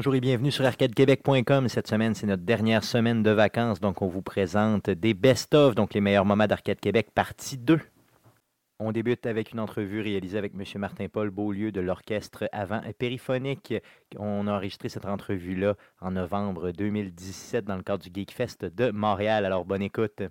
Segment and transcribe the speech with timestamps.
[0.00, 1.68] Bonjour et bienvenue sur arcadequebec.com.
[1.68, 5.92] Cette semaine, c'est notre dernière semaine de vacances, donc on vous présente des best-of, donc
[5.92, 7.78] les meilleurs moments d'Arcade Québec, partie 2.
[8.78, 10.64] On débute avec une entrevue réalisée avec M.
[10.76, 13.74] Martin-Paul Beaulieu de l'orchestre Avant Périphonique.
[14.16, 18.90] On a enregistré cette entrevue-là en novembre 2017 dans le cadre du Geek Fest de
[18.92, 19.44] Montréal.
[19.44, 20.22] Alors, bonne écoute.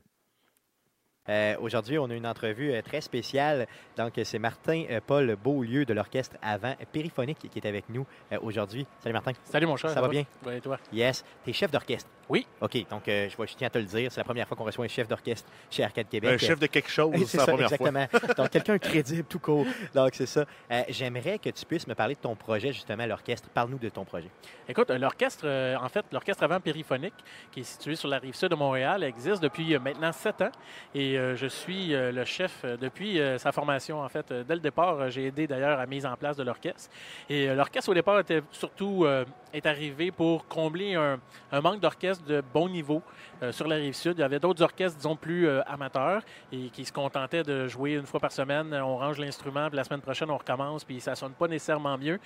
[1.29, 3.67] Euh, Aujourd'hui, on a une entrevue euh, très spéciale.
[3.97, 8.85] Donc, c'est Martin-Paul Beaulieu de l'orchestre Avant Périphonique qui est avec nous euh, aujourd'hui.
[8.99, 9.31] Salut Martin.
[9.43, 9.91] Salut mon cher.
[9.91, 10.23] Ça va bien?
[10.45, 10.79] Oui, et toi?
[10.91, 11.23] Yes.
[11.43, 12.09] Tu es chef d'orchestre.
[12.29, 12.45] Oui.
[12.61, 12.85] OK.
[12.89, 14.11] Donc, euh, je, vois- je tiens à te le dire.
[14.11, 16.31] C'est la première fois qu'on reçoit un chef d'orchestre chez Arcade Québec.
[16.31, 17.87] Un chef de quelque chose, C'est c'est la ça, première fois.
[17.87, 18.33] exactement.
[18.37, 19.65] Donc, quelqu'un de crédible, tout court.
[19.95, 20.45] Donc, c'est ça.
[20.71, 23.49] Euh, J'aimerais que tu puisses me parler de ton projet, justement, l'orchestre.
[23.49, 24.29] Parle-nous de ton projet.
[24.67, 27.15] Écoute, euh, l'orchestre, euh, en fait, l'orchestre avant périphonique,
[27.51, 30.51] qui est situé sur la rive sud de Montréal, existe depuis euh, maintenant sept ans.
[30.93, 34.31] Et euh, je suis euh, le chef depuis euh, sa formation, en fait.
[34.31, 36.91] Dès le départ, j'ai aidé d'ailleurs à la mise en place de l'orchestre.
[37.29, 41.19] Et euh, l'orchestre, au départ, était surtout euh, est arrivé pour combler un,
[41.51, 43.01] un manque d'orchestre de bon niveau
[43.41, 44.13] euh, sur la rive sud.
[44.17, 47.93] Il y avait d'autres orchestres, disons, plus euh, amateurs et qui se contentaient de jouer
[47.93, 48.73] une fois par semaine.
[48.73, 52.19] On range l'instrument, puis la semaine prochaine, on recommence, puis ça sonne pas nécessairement mieux.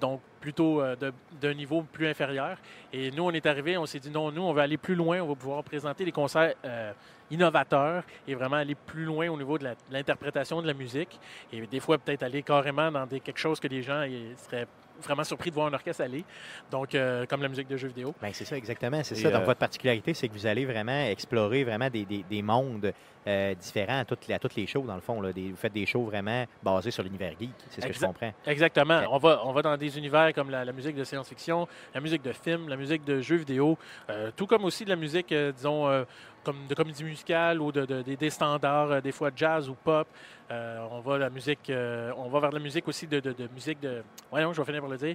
[0.00, 0.94] Donc, plutôt euh,
[1.40, 2.56] d'un niveau plus inférieur.
[2.92, 5.20] Et nous, on est arrivé, on s'est dit non, nous, on va aller plus loin,
[5.20, 6.54] on va pouvoir présenter des concerts
[7.30, 11.18] innovateurs et vraiment aller plus loin au niveau de l'interprétation de la musique.
[11.52, 14.68] Et des fois, peut-être aller carrément dans quelque chose que les gens seraient
[15.02, 16.24] vraiment surpris de voir un orchestre aller.
[16.70, 18.14] Donc, euh, comme la musique de jeux vidéo.
[18.20, 19.02] Ben, c'est ça, exactement.
[19.04, 19.30] C'est ça.
[19.30, 22.92] Donc, euh, votre particularité, c'est que vous allez vraiment explorer vraiment des, des- des mondes
[23.28, 25.20] euh, différents à toutes, les, à toutes les shows, dans le fond.
[25.20, 25.32] Là.
[25.32, 27.50] Des- vous faites des shows vraiment basés sur l'univers geek.
[27.70, 28.32] C'est ce que je comprends.
[28.46, 29.02] Exactement.
[29.10, 32.22] On, va, on va dans des univers comme la, la musique de science-fiction, la musique
[32.22, 33.76] de film, la musique de jeux vidéo,
[34.10, 36.04] euh, tout comme aussi de la musique, euh, disons, euh,
[36.44, 40.08] comme de comédie musicale ou de, de- des- des standards, des fois jazz ou pop.
[40.50, 43.20] Euh, on va la musique, euh, on va vers la musique aussi de,
[43.54, 45.14] musique de, voyons, je vais finir par le dire,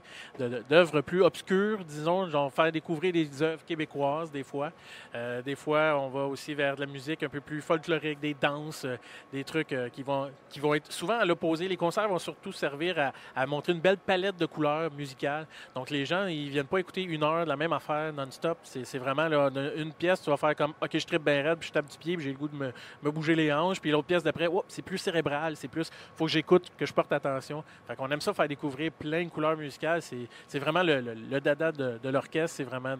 [0.70, 4.72] d'œuvres plus obscures, disons, genre faire découvrir des œuvres québécoises des fois.
[5.16, 8.34] Euh, des fois, on va aussi vers de la musique un peu plus folklorique, des
[8.34, 8.98] danses, euh,
[9.32, 11.68] des trucs euh, qui vont qui vont être souvent à l'opposé.
[11.68, 15.48] Les concerts vont surtout servir à, à montrer une belle palette de couleurs musicales.
[15.76, 18.58] Donc les gens, ils viennent pas écouter une heure de la même affaire non-stop.
[18.64, 21.68] C'est vraiment là, une- pièce, tu vas faire comme OK, je tripe bien raide, puis
[21.70, 22.72] je tape du pied, puis j'ai le goût de me,
[23.02, 23.80] me bouger les hanches.
[23.80, 27.12] Puis l'autre pièce d'après, c'est plus cérébral, c'est plus faut que j'écoute, que je porte
[27.12, 27.64] attention.
[27.88, 30.02] Fait qu'on aime ça faire découvrir plein de couleurs musicales.
[30.02, 32.96] C'est vraiment le, le- le dada de, de l'orchestre, c'est vraiment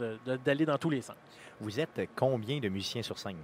[0.46, 1.16] d'aller dans tous les sens.
[1.60, 3.38] Vous êtes combien de musiciens sur scène?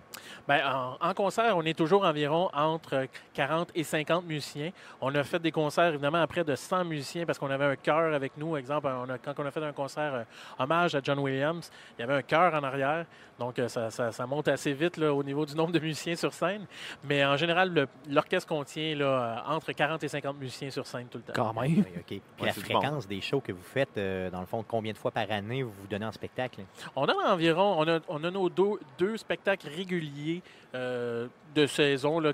[0.47, 4.71] Ben, en, en concert, on est toujours environ entre 40 et 50 musiciens.
[5.01, 7.75] On a fait des concerts, évidemment, à près de 100 musiciens parce qu'on avait un
[7.75, 8.57] chœur avec nous.
[8.57, 10.23] Exemple, on a- quand on a fait un concert euh,
[10.57, 13.05] hommage à John Williams, il y avait un chœur en arrière.
[13.39, 16.15] Donc, euh, ça, ça- ça monte assez vite là, au niveau du nombre de musiciens
[16.15, 16.65] sur scène.
[17.03, 21.19] Mais en général, l'orchestre contient là, euh, entre 40 et 50 musiciens sur scène tout
[21.19, 21.33] le temps.
[21.33, 21.71] Quand même.
[21.77, 22.03] Oui, OK.
[22.07, 24.97] Puis Ouais, la fréquence des shows que vous faites, euh, dans le fond, combien de
[24.97, 26.61] fois par année vous vous donnez en spectacle?
[26.95, 30.41] On a environ, on a, on a nos deux, deux spectacles réguliers
[30.75, 32.19] euh, de saison.
[32.19, 32.31] Là,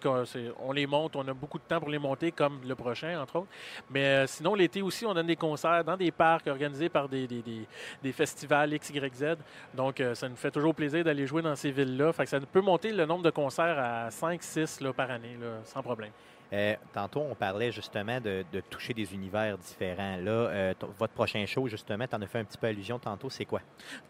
[0.60, 3.38] on les monte, on a beaucoup de temps pour les monter, comme le prochain, entre
[3.38, 3.48] autres.
[3.90, 7.26] Mais euh, sinon, l'été aussi, on donne des concerts dans des parcs organisés par des,
[7.28, 7.68] des, des-
[8.04, 9.36] des festivals X, Y, Z.
[9.74, 12.12] Donc, euh, ça nous fait toujours plaisir d'aller jouer dans ces villes-là.
[12.14, 15.38] Fait que ça peut monter le nombre de concerts à 5, 6 là, par année,
[15.64, 16.12] sans problème.
[16.54, 20.18] Euh, tantôt, on parlait justement de, toucher des univers différents.
[20.18, 23.30] Là, euh, votre prochain show, justement, tu en as fait un petit peu allusion tantôt,
[23.30, 23.62] c'est quoi?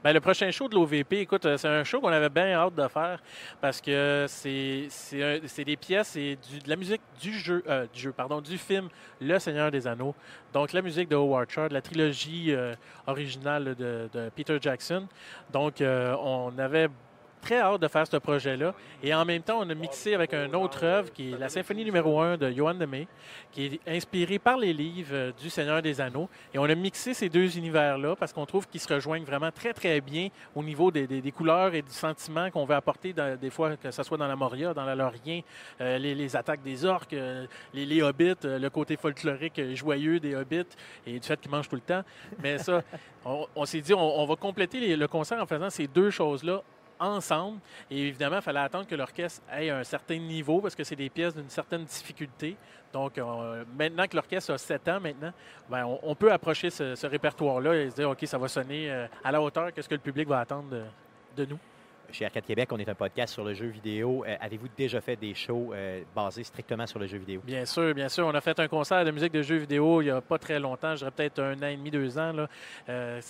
[0.04, 2.76] Ben, le prochain show de l'OVP, écoute, euh, c'est un show qu'on avait bien hâte
[2.76, 3.22] de faire
[3.62, 7.64] parce que c'est des pièces et du- de la musique du jeu,
[7.94, 8.90] du jeu, pardon, du film
[9.22, 10.14] Le Seigneur des Anneaux.
[10.54, 12.54] Donc la musique de Howard Shore, la trilogie
[13.08, 15.08] originale de, de Peter Jackson.
[15.52, 16.90] Donc on avait
[17.46, 18.74] très hâte de faire ce projet-là.
[19.04, 21.86] Et en même temps, on a mixé avec une autre œuvre qui est la symphonie
[21.86, 23.08] numéro 1 de Johann de May,
[23.52, 26.28] qui est inspirée par les livres euh, du Seigneur des Anneaux.
[26.54, 29.74] Et on a mixé ces deux univers-là parce qu'on trouve qu'ils se rejoignent vraiment très,
[29.74, 33.78] très bien au niveau des, des- couleurs et du sentiment qu'on veut apporter, des fois,
[33.78, 35.42] que ce soit dans la Moria, dans la Lorien,
[35.82, 40.72] euh, les, attaques des orques, euh, les, hobbits, le côté folklorique joyeux des hobbits
[41.06, 42.04] et du fait qu'ils mangent tout le temps.
[42.42, 42.82] Mais ça,
[43.26, 46.64] on, s'est dit, on, va compléter le concert en faisant ces deux choses-là
[47.00, 47.60] ensemble.
[47.90, 51.10] Et évidemment, il fallait attendre que l'orchestre ait un certain niveau parce que c'est des
[51.10, 52.56] pièces d'une certaine difficulté.
[52.94, 55.34] Donc, euh, maintenant que l'orchestre a 7 ans maintenant,
[55.70, 59.32] ben, on, peut approcher ce, répertoire-là et se dire, OK, ça va sonner euh, à
[59.32, 60.70] la hauteur que ce que le public va attendre
[61.36, 61.60] de nous.
[62.12, 64.24] Chez Arcade Québec, on est un podcast sur le jeu vidéo.
[64.28, 67.42] Euh, Avez-vous déjà fait des shows euh, basés strictement sur le jeu vidéo?
[67.44, 68.28] Bien sûr, bien sûr.
[68.28, 70.60] On a fait un concert de musique de jeux vidéo il n'y a pas très
[70.60, 72.32] longtemps, je dirais peut-être un an et demi, deux ans.
[72.32, 72.48] Là.
[72.90, 73.22] Euh,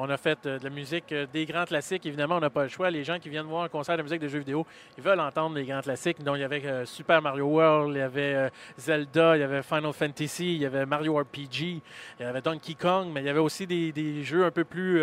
[0.00, 2.04] on a fait de la musique, des grands classiques.
[2.06, 2.90] Évidemment, on n'a pas le choix.
[2.90, 5.56] Les gens qui viennent voir un concert de musique de jeux vidéo, ils veulent entendre
[5.56, 6.22] les grands classiques.
[6.22, 9.92] Donc, il y avait Super Mario World, il y avait Zelda, il y avait Final
[9.92, 11.80] Fantasy, il y avait Mario RPG, il
[12.20, 15.02] y avait Donkey Kong, mais il y avait aussi des, jeux un peu plus...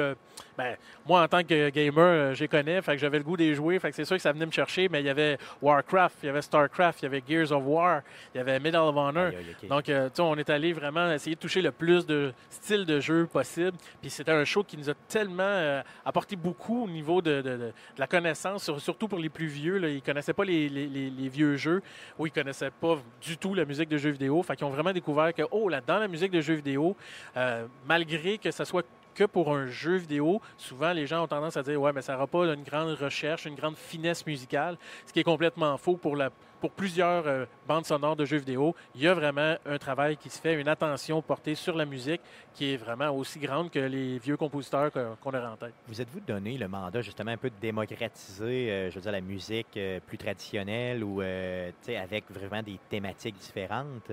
[0.57, 0.75] ben,
[1.05, 3.89] moi, en tant que gamer, je les connais, fait que le goût des jouer, fait
[3.89, 6.29] que c'est sûr que ça venait me chercher, mais il y avait Warcraft, il y
[6.29, 8.01] avait Starcraft, il y avait Gears of War,
[8.33, 9.31] il y avait Medal of Honor.
[9.67, 12.85] Donc, euh, tu sais, on est allé vraiment essayer de toucher le plus de styles
[12.85, 13.77] de jeu possible.
[14.01, 17.41] Puis c'était un show qui nous a tellement euh, apporté beaucoup au niveau de, de-
[17.41, 19.77] de- de la connaissance, sur- surtout pour les plus vieux.
[19.77, 19.89] Là.
[19.89, 21.81] Ils ne connaissaient pas les, les- les- les vieux jeux
[22.17, 24.41] ou ils ne connaissaient pas du tout la musique de jeux vidéo.
[24.43, 26.95] Fait qu'ils ont vraiment découvert que, oh, là, dans la musique de jeux vidéo,
[27.37, 31.57] euh, malgré que ça soit que pour un jeu vidéo, souvent les gens ont tendance
[31.57, 35.13] à dire ouais mais ça n'aura pas une grande recherche, une grande finesse musicale, ce
[35.13, 36.29] qui est complètement faux pour la
[36.63, 38.73] pour plusieurs euh, bandes sonores de jeux vidéo.
[38.95, 42.21] Il y a vraiment un travail qui se fait, une attention portée sur la musique
[42.53, 44.89] qui est vraiment aussi grande que les vieux compositeurs
[45.19, 45.73] qu'on a en tête.
[45.89, 49.19] Vous êtes-vous donné le mandat justement un peu de démocratiser, euh, je veux dire, la
[49.19, 54.09] musique euh, plus traditionnelle ou tu sais, avec vraiment des thématiques différentes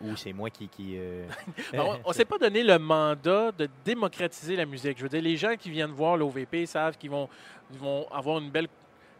[0.00, 0.66] ou c'est moi qui...
[0.66, 0.98] qui
[1.74, 4.98] on ne s'est pas donné le mandat de démocratiser la musique.
[4.98, 7.28] Je veux dire, les gens qui viennent voir l'OVP savent qu'ils vont,
[7.72, 8.66] ils vont avoir une belle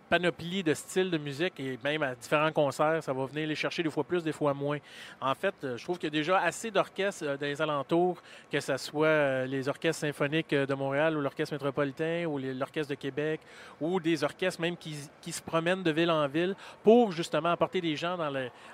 [0.08, 3.82] panoplie de styles de musique et même à différents concerts, ça va venir les chercher
[3.82, 4.78] des fois plus, des fois moins.
[5.20, 8.22] En fait, euh, je trouve qu'il y a déjà assez d'orchestres euh, dans les alentours,
[8.50, 12.94] que ce soit euh, les orchestres symphoniques de Montréal ou l'orchestre métropolitain ou l'orchestre de
[12.94, 13.40] Québec
[13.80, 17.80] ou des orchestres même qui, qui se promènent de ville en ville pour justement apporter
[17.80, 18.18] des gens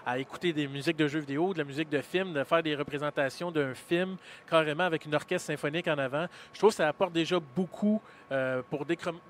[0.04, 2.74] à écouter des musiques de jeux vidéo, de la musique de film, de faire des
[2.74, 4.16] représentations d'un film
[4.48, 6.26] carrément avec une orchestre symphonique en avant.
[6.52, 8.00] Je trouve que ça apporte déjà beaucoup
[8.68, 9.20] pour décrom-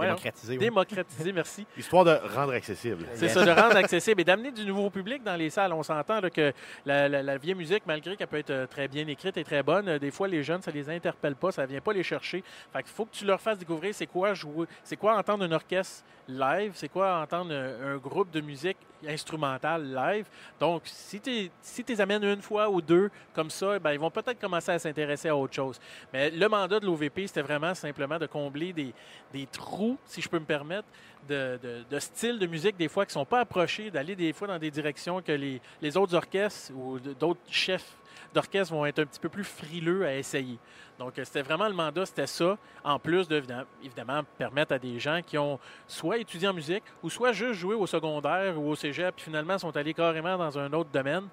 [0.00, 0.52] démocratiser.
[0.54, 0.58] oui.
[0.58, 1.66] démocratiser, merci.
[1.76, 3.06] Histoire de rendre accessible.
[3.14, 5.72] C'est ça, de rendre accessible et d'amener du nouveau public dans les salles.
[5.72, 6.52] On s'entend que
[6.86, 9.62] la, la- la vieille musique, malgré qu'elle peut être euh, très bien écrite et très
[9.62, 12.42] bonne, euh, des fois les jeunes, ça les interpelle pas, ça vient pas les chercher.
[12.72, 15.52] Fait qu'il faut que tu leur fasses découvrir c'est quoi jouer, c'est quoi entendre un
[15.52, 18.76] orchestre live, c'est quoi entendre un, un groupe de musique
[19.08, 20.26] instrumentale live.
[20.58, 24.10] Donc, si tu si les amènes une fois ou deux comme ça, ben, ils vont
[24.10, 25.80] peut-être commencer à s'intéresser à autre chose.
[26.12, 28.94] Mais le mandat de l'OVP, c'était vraiment simplement de combler des,
[29.32, 30.88] des trous, si je peux me permettre,
[31.28, 31.58] de,
[31.88, 34.58] de, styles de musique, des fois, qui ne sont pas approchés, d'aller des fois dans
[34.58, 37.96] des directions que les, les autres orchestres ou d'autres chefs
[38.34, 40.58] d'orchestre vont être un petit peu plus frileux à essayer.
[40.98, 43.42] Donc, euh, c'était vraiment le mandat, c'était ça, en plus de,
[43.82, 45.58] évidemment, permettre à des gens qui ont
[45.88, 49.58] soit étudié en musique ou soit juste joué au secondaire ou au cégep, puis finalement
[49.58, 51.24] sont allés carrément dans un autre domaine,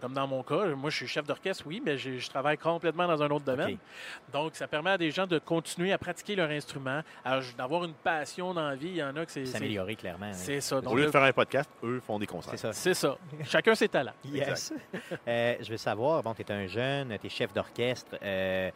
[0.00, 0.66] comme dans mon cas.
[0.74, 3.76] Moi, je suis chef d'orchestre, oui, mais je travaille complètement dans un autre domaine.
[4.32, 7.94] Donc, ça permet à des gens de continuer à pratiquer leur instrument, à- d'avoir une
[7.94, 8.88] passion dans la vie.
[8.88, 9.44] Il y en a que c'est...
[9.46, 10.26] S'améliorer clairement.
[10.30, 10.34] oui.
[10.34, 10.78] C'est ça.
[10.78, 12.52] Au lieu de faire un podcast, eux font des concerts.
[12.52, 12.72] C'est ça.
[12.72, 13.18] c'est ça.
[13.44, 14.12] Chacun ses talents.
[14.24, 14.72] Yes.
[15.26, 18.16] Euh, je veux savoir, bon, tu es un jeune, tu es chef d'orchestre.
[18.22, 18.70] euh,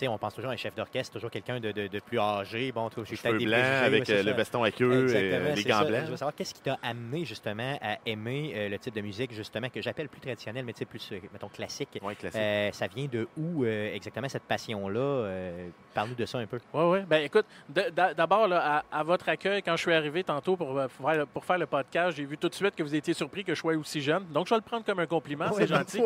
[0.00, 2.72] sais, on pense toujours à un chef d'orchestre, toujours quelqu'un de, de- de plus âgé.
[2.72, 4.36] Bon, tu vois, je suis peut-être avec euh, le ça.
[4.36, 6.02] veston à queue et les gants blancs.
[6.06, 9.32] Je veux savoir, qu'est-ce qui t'a amené justement à aimer euh, le type de musique,
[9.32, 11.98] justement, que j'appelle plus traditionnel, mais plus, euh, mettons, classique.
[12.02, 12.40] Ouais, classique.
[12.40, 14.98] Euh, ça vient de où euh, exactement cette passion-là?
[15.00, 16.58] Euh, Parle-nous de ça un peu.
[16.74, 16.98] Oui, oui.
[17.08, 17.46] Ben écoute,
[17.94, 21.26] d'abord, là, à, à votre accueil, quand je suis arrivé tantôt pour, pour faire, le-
[21.26, 23.60] pour faire le podcast, j'ai vu tout de suite que vous étiez surpris que je
[23.60, 24.24] sois aussi jeune.
[24.32, 26.00] Donc, je vais le prendre comme un compliment, c'est gentil.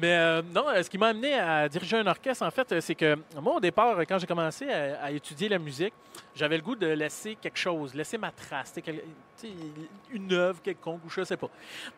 [0.00, 3.16] Mais euh, non, ce qui m'a amené à diriger un orchestre, en fait, c'est que
[3.40, 5.94] moi, au départ, euh, quand j'ai commencé à, à étudier la musique,
[6.34, 8.74] j'avais le goût de laisser quelque chose, laisser ma trace,
[10.12, 11.48] une œuvre quelconque, ou je sais pas.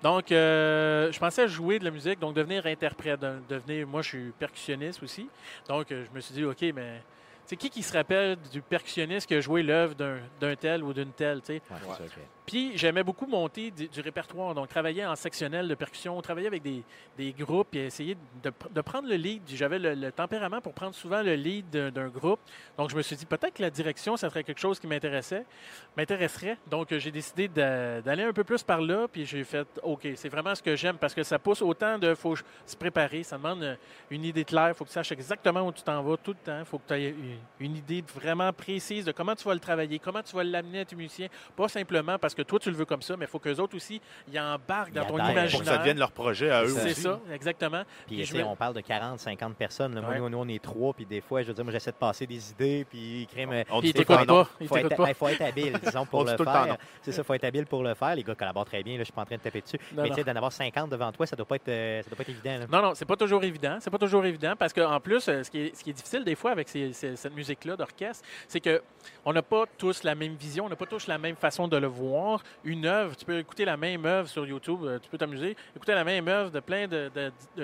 [0.02, 4.02] Donc, euh, je pensais à jouer de la musique, donc devenir interprète, de- devenir, moi,
[4.02, 5.28] je suis percussionniste aussi.
[5.68, 8.62] Donc, euh, je me suis dit, OK, mais tu sais, qui qui se rappelle du
[8.62, 11.52] percussionniste qui a joué l'œuvre d'un d'un tel ou d'une telle, tu sais?
[11.54, 11.60] Ouais,
[11.96, 12.08] c'est Ouais.
[12.46, 16.82] Puis j'aimais beaucoup monter du, répertoire, donc travailler en sectionnel de percussion, travailler avec des,
[17.16, 19.42] des groupes et essayer de, pr- de prendre le lead.
[19.46, 22.40] J'avais le, tempérament pour prendre souvent le lead d'un groupe.
[22.76, 25.44] Donc je me suis dit peut-être que la direction, ça serait quelque chose qui m'intéressait,
[25.96, 26.58] m'intéresserait.
[26.68, 30.08] Donc euh, j'ai décidé d'a- d'aller un peu plus par là, puis j'ai fait OK,
[30.16, 32.34] c'est vraiment ce que j'aime parce que ça pousse autant de faut
[32.66, 33.76] se préparer, ça demande euh,
[34.10, 36.44] une idée claire, il faut que tu saches exactement où tu t'en vas tout le
[36.44, 39.54] temps, il faut que tu aies une, une idée vraiment précise de comment tu vas
[39.54, 42.58] le travailler, comment tu vas l'amener à tes musiciens, pas simplement parce parce que toi,
[42.58, 44.00] tu le veux comme ça, mais il faut qu'eux autres aussi,
[44.32, 45.50] ils embarquent dans ton imaginaire.
[45.50, 46.94] Pour que ça devienne leur projet à eux C'est aussi.
[46.94, 47.82] C'est ça, exactement.
[48.06, 49.94] Puis, Puis tu je sais, me- on parle de 40, 50 personnes.
[49.94, 50.00] là.
[50.00, 50.18] Moi, Ouais.
[50.18, 52.26] nous, nous, on est trois, puis des fois, je veux dire, moi, j'essaie de passer
[52.26, 53.28] des idées, puis.
[53.70, 54.44] On Puis dit ils tout le t'écoutent temps non.
[54.44, 54.50] pas.
[54.60, 55.04] Ils faut être, t'écoutent pas.
[55.06, 56.64] ben, faut être habile, disons, pour On le dit tout le temps non.
[56.66, 56.76] faire.
[57.02, 58.14] C'est ça, faut être habile pour le faire.
[58.14, 58.94] Les gars collaborent très bien.
[58.94, 59.78] Là, je suis pas en train de taper dessus.
[59.94, 62.08] Non, mais tu sais, d'en avoir 50 devant toi, ça doit pas être, euh, ça
[62.08, 62.58] doit pas être évident.
[62.58, 62.66] là.
[62.70, 63.78] Non, non, c'est pas toujours évident.
[63.80, 66.24] C'est pas toujours évident parce qu'en plus, euh, ce qui, est, ce qui est difficile
[66.24, 68.82] des fois avec ces- ces- cette musique-là d'orchestre, c'est que
[69.24, 71.76] on n'a pas tous la même vision, on n'a pas tous la même façon de
[71.76, 72.21] le voir.
[72.64, 75.94] Une œuvre, tu peux écouter la même œuvre sur YouTube, euh, tu peux t'amuser, écouter
[75.94, 77.10] la même œuvre de plein de,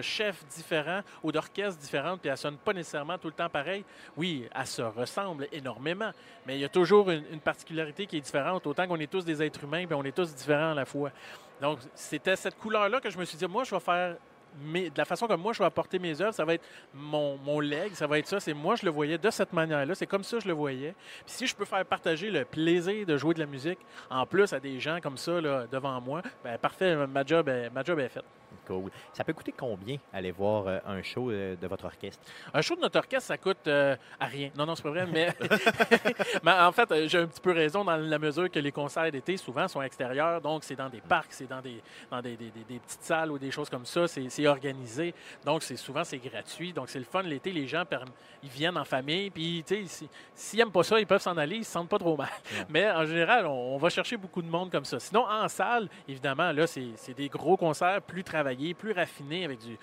[0.01, 3.85] chefs différents ou d'orchestres différentes, puis elle sonne pas nécessairement tout le temps pareil.
[4.17, 6.11] Oui, elle se ressemble énormément,
[6.47, 9.25] mais il y a toujours une, une particularité qui est différente, autant qu'on est tous
[9.25, 11.11] des êtres humains, puis on est tous différents à la fois.
[11.61, 14.17] Donc, c'était cette couleur-là que je me suis dit, moi, je vais faire
[14.61, 17.61] mes- de la façon comme moi je vais apporter mes œuvres, ça va être mon,
[17.61, 18.41] leg, ça va être ça.
[18.41, 19.95] C'est moi, je le voyais de cette manière-là.
[19.95, 20.95] C'est comme ça je le voyais.
[21.25, 23.79] Puis si je peux faire partager le plaisir de jouer de la musique,
[24.11, 27.71] en plus à des gens comme ça là, devant moi, ben parfait, ma job est,
[27.71, 28.25] ma job est faite.
[28.69, 28.91] Cool.
[29.15, 32.23] Ça peut coûter combien aller voir euh, un show euh, de votre orchestre?
[32.53, 34.51] Un show de notre orchestre, ça coûte euh, à rien.
[34.57, 35.35] Non, non, c'est pas vrai, mais,
[36.43, 39.37] mais en fait, j'ai un petit peu raison dans la mesure que les concerts d'été,
[39.37, 40.41] souvent, sont extérieurs.
[40.41, 43.39] Donc, c'est dans des parcs, c'est dans des, dans des, des- des- petites salles ou
[43.39, 44.07] des choses comme ça.
[44.07, 45.15] C'est c'est organisé.
[45.45, 46.73] Donc, c'est souvent, c'est gratuit.
[46.73, 47.53] Donc, c'est le fun l'été.
[47.53, 47.85] Les gens,
[48.43, 49.31] ils viennent en famille.
[49.31, 51.57] Puis, tu sais, si- s'ils n'aiment pas ça, ils peuvent s'en aller.
[51.57, 52.29] Ils se sentent pas trop mal.
[52.53, 52.67] Ouais.
[52.69, 55.01] Mais en général, on, on va chercher beaucoup de monde comme ça.
[55.01, 59.59] Sinon, en salle, évidemment, là, c'est c'est des gros concerts plus travaillés, plus raffinés avec
[59.59, 59.79] du,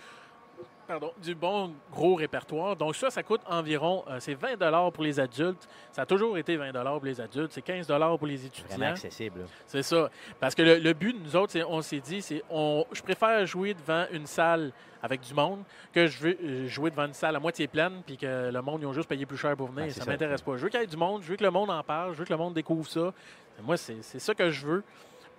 [0.87, 2.75] pardon, du bon gros répertoire.
[2.75, 5.67] Donc ça, ça coûte environ, euh, c'est 20 pour les adultes.
[5.91, 7.51] Ça a toujours été 20 pour les adultes.
[7.51, 8.87] C'est 15 pour les Vraiment étudiants.
[8.91, 9.39] accessible.
[9.41, 9.45] là.
[9.65, 10.09] C'est ça.
[10.39, 13.01] Parce que le, le but de nous autres, c'est, on s'est dit, c'est on, je
[13.01, 15.63] préfère jouer devant une salle avec du monde
[15.93, 18.81] que je veux euh, jouer devant une salle à moitié pleine puis que le monde,
[18.81, 19.91] ils ont juste payé plus cher pour venir.
[19.91, 20.11] C'est ça ça.
[20.11, 20.57] m'intéresse pas.
[20.57, 22.19] Je veux qu'il y ait du monde, je veux que le monde en parle, je
[22.19, 23.13] veux que le monde découvre ça.
[23.61, 24.83] Moi, c'est, c'est ça que je veux.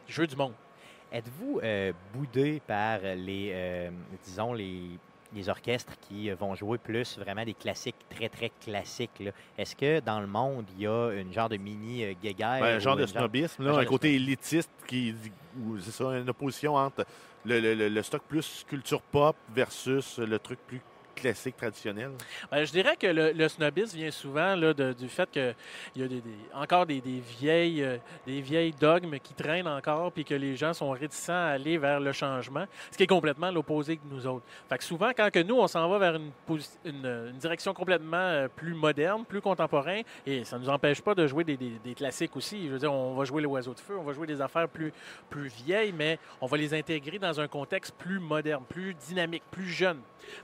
[0.06, 0.52] Je veux du monde.
[1.12, 3.90] Êtes-vous euh, boudé par les, euh,
[4.24, 4.82] disons, les,
[5.34, 9.22] les orchestres qui euh, vont jouer plus vraiment des classiques très, très classiques?
[9.56, 12.60] Est-ce que dans le monde, il y a une genre de mini euh, guéguerre?
[12.60, 15.14] Ben, un genre de snobisme, un là, un de côté élitiste qui
[15.80, 17.06] c'est ça, une opposition entre
[17.44, 20.80] le, le- le- le stock plus culture pop versus le truc plus
[21.16, 22.12] classique traditionnel?
[22.50, 25.54] Ben, je dirais que le, snobisme vient souvent de- du fait qu'il
[25.96, 27.96] y a encore des, des vieilles, euh,
[28.26, 32.00] des vieilles dogmes qui traînent encore puis que les gens sont réticents à aller vers
[32.00, 34.44] le changement, ce qui est complètement l'opposé que nous autres.
[34.68, 36.20] Fait que souvent, quand que nous, on s'en va vers
[36.84, 41.26] une, direction complètement euh, plus moderne, plus contemporain, et ça ne nous empêche pas de
[41.26, 42.66] jouer des classiques aussi.
[42.66, 44.92] Je veux dire, on va jouer l'oiseau de feu, on va jouer des affaires plus,
[45.30, 49.68] plus vieilles, mais on va les intégrer dans un contexte plus moderne, plus dynamique, plus
[49.68, 50.00] jeune.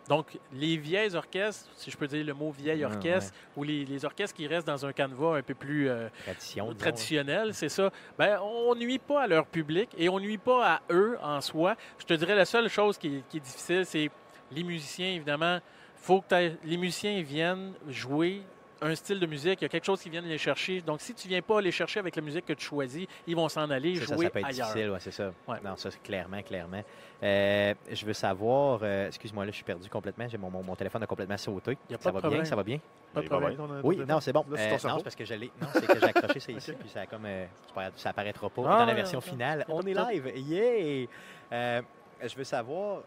[0.08, 3.84] Donc, les vieilles orchestres, si je peux dire le mot vieille Ah, orchestre, ou les,
[3.84, 7.90] les orchestres qui restent dans un canevas un peu plus euh, tradition, traditionnel, c'est ça,
[8.18, 11.74] ben, on nuit pas à leur public et on nuit pas à eux en soi.
[11.98, 14.10] Je te dirais la seule chose qui, est- qui est difficile, c'est
[14.52, 15.58] les musiciens, évidemment.
[15.96, 18.42] faut que les musiciens viennent jouer
[18.82, 20.80] un style de musique, il y a quelque chose qui vient les chercher.
[20.80, 23.48] Donc, si tu viens pas les chercher avec la musique que tu choisis, ils vont
[23.48, 24.66] s'en aller C'est ça, jouer ça peut être ailleurs.
[24.68, 25.32] difficile, ouais, c'est ça.
[25.46, 25.56] Ouais.
[25.64, 26.82] Non, ça, c'est clairement, clairement.
[27.22, 30.26] Euh, je veux savoir, euh, excuse-moi, là, je suis perdu complètement.
[30.28, 31.78] J'ai mon, mon, mon téléphone a complètement sauté.
[31.88, 32.40] Il y a pas Ça de va problème.
[32.42, 32.78] bien, ça va bien?
[33.14, 33.56] Pas de problème.
[33.56, 34.44] ton Oui, non, c'est bon.
[34.50, 35.22] Là, c'est Euh, non, c'est parce que.
[35.24, 37.26] Non, c'est que j'ai accroché ça ici, puis ça a comme.
[37.26, 37.46] euh,
[37.94, 38.62] c'est ça apparaîtra pas.
[38.66, 40.32] Ah, dans la version finale, on de est live.
[40.36, 41.06] Yeah!
[41.52, 41.82] Euh,
[42.22, 43.02] je veux savoir.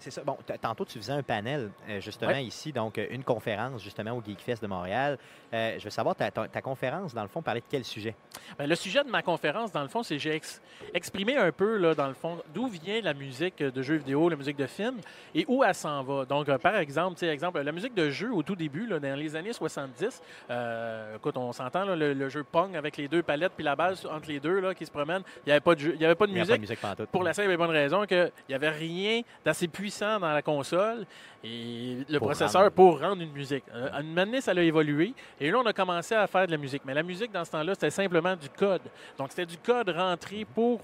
[0.00, 0.22] C'est ça.
[0.24, 2.42] Bon, tantôt, tu faisais un panel, euh, justement, Ouais.
[2.44, 5.18] ici, donc euh, une conférence, justement, au Geekfest de Montréal.
[5.52, 8.14] Euh, je veux savoir, ta, ta- ta conférence, dans le fond, parlait de quel sujet?
[8.58, 10.60] Ben, le sujet de ma conférence, dans le fond, c'est j'ai ex-
[10.94, 14.36] exprimé un peu, là, dans le fond, d'où vient la musique de jeux vidéo, la
[14.36, 14.96] musique de film,
[15.34, 16.24] et où elle s'en va.
[16.24, 18.98] Donc, euh, par exemple, tu sais, exemple, la musique de jeu au tout début, là,
[19.00, 23.22] dans les années 70, euh, écoute, on s'entend, le, le jeu Pong avec les deux
[23.22, 25.60] palettes puis la balle sur- entre les deux là, qui se promènent, il n'y avait
[25.60, 26.60] pas de, jeu- il y avait pas de a pas de musique.
[26.60, 27.06] musique.
[27.12, 31.04] Pour la simple et bonne raison qu'il n'y avait rien d'assez puissant dans la console
[31.44, 32.74] et le Pour processeur rendre.
[32.74, 33.64] pour rendre une musique.
[33.74, 35.12] Euh, À une donné, ça a évolué.
[35.40, 36.82] Et là, on a commencé à faire de la musique.
[36.84, 38.82] Mais la musique, dans ce temps-là, c'était simplement du code.
[39.18, 40.80] Donc, c'était du code rentré pour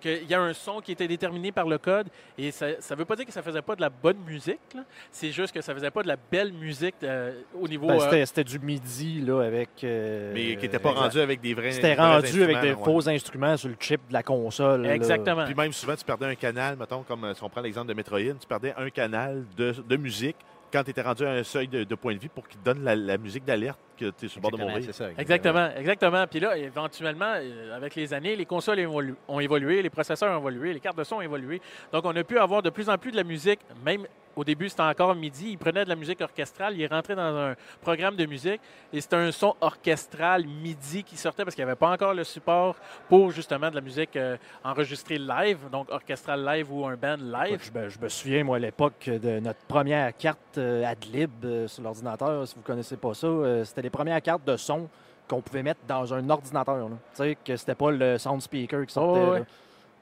[0.00, 2.08] qu'il y ait un son qui était déterminé par le code.
[2.38, 4.58] Et ça ne veut pas dire que ça faisait pas de la bonne musique.
[4.74, 4.82] là.
[5.12, 7.86] C'est juste que ça faisait pas de la belle musique euh, au niveau...
[7.86, 9.70] Ben, euh, c'était- C'était du midi là, avec.
[9.84, 11.02] euh, Mais qui n'était pas exact.
[11.02, 11.72] rendu avec des vrais.
[11.72, 12.84] C'était rendu avec des ouais.
[12.84, 14.82] faux instruments sur le chip de la console.
[14.82, 14.94] là.
[14.94, 15.44] Exactement.
[15.44, 18.20] Puis même souvent, tu perdais un canal, mettons, comme si on prend l'exemple de Metroid,
[18.40, 20.36] tu perdais un canal de, de musique
[20.72, 22.64] quand tu étais rendu à un seuil de, de point de vie pour qu'il te
[22.64, 24.84] donne la, la musique d'alerte que tu es sur le bord de Exactement, mourir.
[24.94, 25.10] c'est ça.
[25.20, 26.26] Exactement, exactement.
[26.26, 30.40] Puis là, éventuellement, euh, avec les années, les consoles évolu- ont évolué, les processeurs ont
[30.40, 31.60] évolué, les cartes de son ont évolué.
[31.92, 34.06] Donc, on a pu avoir de plus en plus de la musique, même
[34.40, 35.50] au début, c'était encore MIDI.
[35.50, 39.00] Il prenait de la musique orchestrale, il est rentré dans un programme de musique et
[39.02, 42.76] c'était un son orchestral MIDI qui sortait parce qu'il n'y avait pas encore le support
[43.06, 47.60] pour justement de la musique euh, enregistrée live, donc orchestral live ou un band live.
[47.62, 51.68] Je me, je me souviens, moi, à l'époque de notre première carte euh, Adlib euh,
[51.68, 52.48] sur l'ordinateur.
[52.48, 53.28] Si vous ne connaissez pas ça,
[53.64, 54.88] c'était les premières cartes de son
[55.28, 56.88] qu'on pouvait mettre dans un ordinateur.
[56.88, 59.20] Tu sais, que c'était pas le sound speaker qui sortait.
[59.20, 59.38] Oh, ouais.
[59.40, 59.44] là.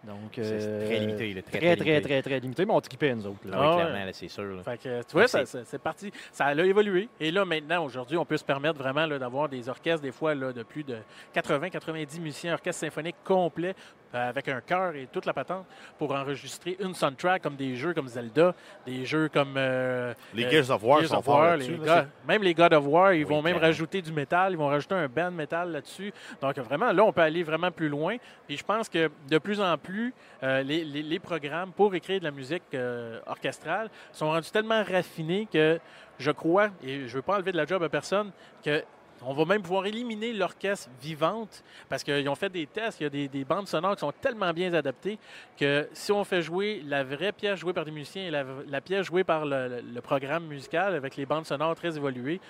[0.09, 1.35] Donc, C'est euh, très limité.
[1.35, 2.23] là, Très, très, très, limité.
[2.23, 3.39] très, limité, mais on trippait, nous autres.
[3.45, 3.51] là.
[3.53, 4.43] Ah oui, Ah clairement, c'est sûr.
[4.45, 4.63] là.
[4.63, 6.11] Fait que, tu vois, ça- c'est- parti.
[6.33, 7.09] Ça a évolué.
[7.21, 10.53] Et là, maintenant, aujourd'hui, on peut se permettre vraiment d'avoir des orchestres, des fois, là,
[10.53, 10.97] de plus de
[11.35, 13.75] 80-90 musiciens, orchestre symphonique complet,
[14.08, 15.67] euh, avec un chœur et toute la patente,
[15.99, 18.55] pour enregistrer une soundtrack comme des jeux comme Zelda,
[18.87, 19.55] des jeux comme.
[19.57, 22.73] euh, Les euh, Gears of War Gears sont of War, les là, même les God
[22.73, 25.73] of War, ils Oui, vont même rajouter du métal, ils vont rajouter un band métal
[25.73, 26.13] là-dessus.
[26.41, 28.17] Donc vraiment, là, on peut aller vraiment plus loin.
[28.49, 32.19] Et je pense que de plus en plus, euh, les, les- les programmes pour écrire
[32.21, 35.79] de la musique euh, orchestrale sont rendus tellement raffinés que
[36.19, 38.31] je crois, et je ne veux pas enlever de la job à personne,
[38.65, 38.83] que
[39.23, 43.01] on va même pouvoir éliminer l'orchestre vivante parce qu'ils ont fait des tests.
[43.01, 45.19] Il y a des, des bandes sonores qui sont tellement bien adaptées
[45.57, 49.07] que si on fait jouer la vraie pièce jouée par des musiciens et la, pièce
[49.07, 52.41] jouée par le programme musical avec les bandes sonores très évoluées,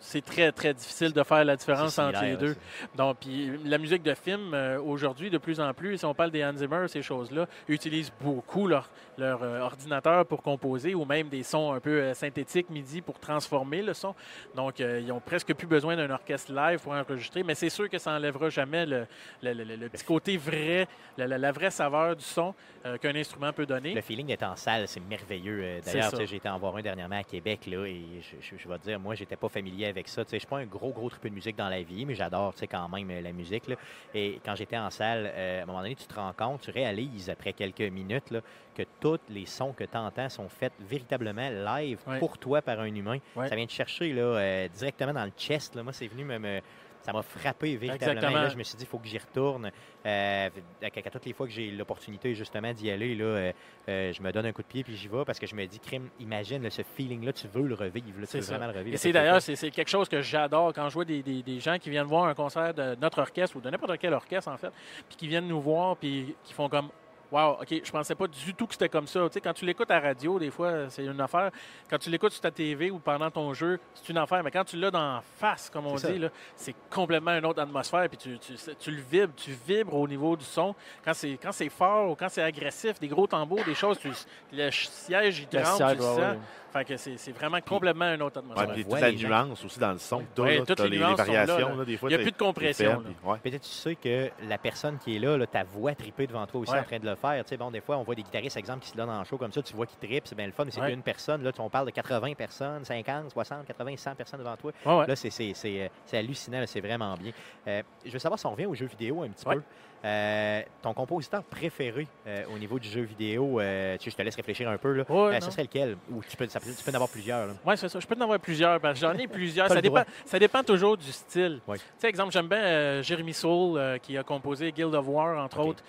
[0.00, 2.56] c'est très, très difficile de faire la différence entre les deux.
[2.96, 6.30] Donc, puis la musique de film, euh, aujourd'hui, de plus en plus, si on parle
[6.30, 11.28] des Hans Zimmer, ces choses-là, utilisent beaucoup leur, leur euh, ordinateur pour composer ou même
[11.28, 14.14] des sons un peu euh, synthétiques MIDI pour transformer le son.
[14.54, 17.98] Donc, ils ont presque plus besoin d'un orchestre live pour enregistrer, mais c'est sûr que
[17.98, 19.06] ça n'enlèvera jamais le,
[19.42, 20.86] le- le- le- le petit côté vrai,
[21.16, 22.54] la, la- la vraie saveur du son
[23.00, 23.94] qu'un instrument peut donner.
[23.94, 25.80] Le feeling d'être en salle, c'est merveilleux.
[25.84, 28.78] D'ailleurs, j'ai été en voir un dernièrement à Québec, là, et je, je- je vais
[28.78, 30.22] te dire, moi, j'étais pas familier avec ça.
[30.30, 32.88] Je suis pas un gros, gros triple de musique dans la vie, mais j'adore quand
[32.88, 33.68] même euh, la musique.
[33.68, 33.76] là.
[34.14, 36.70] Et quand j'étais en salle, euh, à un moment donné, tu te rends compte, tu
[36.70, 38.40] réalises après quelques minutes là,
[38.74, 42.18] que tous les sons que tu entends sont faits véritablement live Ouais.
[42.18, 43.18] pour toi par un humain.
[43.36, 43.48] Ouais.
[43.48, 45.74] Ça vient te chercher là, euh, directement dans le chest.
[45.74, 45.82] là.
[45.82, 46.38] Moi, c'est venu me.
[46.38, 46.60] me-
[47.08, 48.12] ça m'a frappé véritablement.
[48.18, 48.42] Exactement.
[48.42, 49.70] Là, je me suis dit, il faut que j'y retourne.
[50.04, 50.50] Euh,
[50.82, 53.52] à, à toutes les fois que j'ai l'opportunité justement d'y aller, là, euh,
[53.88, 55.64] euh, je me donne un coup de pied puis j'y vais parce que je me
[55.66, 58.20] dis, crime, imagine là, ce feeling-là, tu veux le revivre.
[58.20, 58.58] là, tu C'est veux ça.
[58.58, 58.94] vraiment le revivre.
[58.94, 61.60] Et c'est d'ailleurs, c'est c'est quelque chose que j'adore quand je vois des, des- des
[61.60, 64.58] gens qui viennent voir un concert de notre orchestre ou de n'importe quel orchestre, en
[64.58, 64.70] fait,
[65.08, 66.90] puis qui viennent nous voir, puis qui font comme.
[67.30, 69.20] Wow, OK, je pensais pas du tout que c'était comme ça.
[69.28, 71.50] Tu sais, quand tu l'écoutes à la radio, des fois, c'est une affaire.
[71.90, 74.42] Quand tu l'écoutes sur ta TV ou pendant ton jeu, c'est une affaire.
[74.42, 78.08] Mais quand tu l'as dans face, comme on dit, là, c'est complètement une autre atmosphère.
[78.08, 80.74] Puis tu, tu, tu le vibres, tu vibres au niveau du son.
[81.04, 84.08] Quand c'est, quand c'est fort ou quand c'est agressif, des gros tambours, des choses, tu,
[84.52, 86.18] le siège, il te rentre, tu le ouais, sens.
[86.18, 86.38] ouais.
[86.72, 88.74] Fait que c'est, c'est vraiment complètement une autre Ouais, atmosphère.
[88.74, 90.22] puis On voit toute la les gens nuance aussi dans le son.
[90.34, 91.68] que Ouais, là, toutes les variations.
[91.70, 91.74] là.
[91.76, 93.38] là, des fois, Il y a plus de compression, puis- ouais.
[93.42, 96.60] Peut-être tu sais que la personne qui est là, là, ta voix tripée devant toi
[96.60, 96.80] aussi Ouais.
[96.80, 97.42] en train de le faire.
[97.44, 99.38] Tu sais, bon, des fois, on voit des guitaristes, exemple, qui se donnent en show
[99.38, 100.92] comme ça, tu vois qu'ils trippent, c'est bien le fun, mais c'est Ouais.
[100.92, 101.42] une personne.
[101.42, 104.72] Là, tu- on parle de 80 personnes, 50, 60, 80, 100 personnes devant toi.
[104.84, 105.06] Ouais, ouais.
[105.06, 107.32] Là, c'est- c'est c'est, euh, c'est hallucinant, là, c'est vraiment bien.
[107.66, 109.56] Euh, je veux savoir si on revient aux jeux vidéo un petit Ouais.
[109.56, 109.62] peu.
[110.04, 114.22] Euh, ton compositeur préféré euh, au niveau du jeu vidéo, euh, tu sais, je te
[114.22, 114.92] laisse réfléchir un peu.
[114.92, 115.04] Là.
[115.08, 115.40] Non.
[115.40, 115.96] ce serait lequel?
[116.12, 117.48] Ou tu peux, ça tu peux en avoir plusieurs.
[117.66, 117.98] Oui, c'est ça.
[117.98, 118.78] Je peux en avoir plusieurs.
[118.94, 119.68] J'en ai plusieurs.
[119.68, 121.60] Ça dépend, ça dépend toujours du style.
[121.66, 121.78] Oui.
[121.78, 125.82] Tu sais, exemple, j'aime bien Jeremy Soule qui a composé Guild of War, entre autres.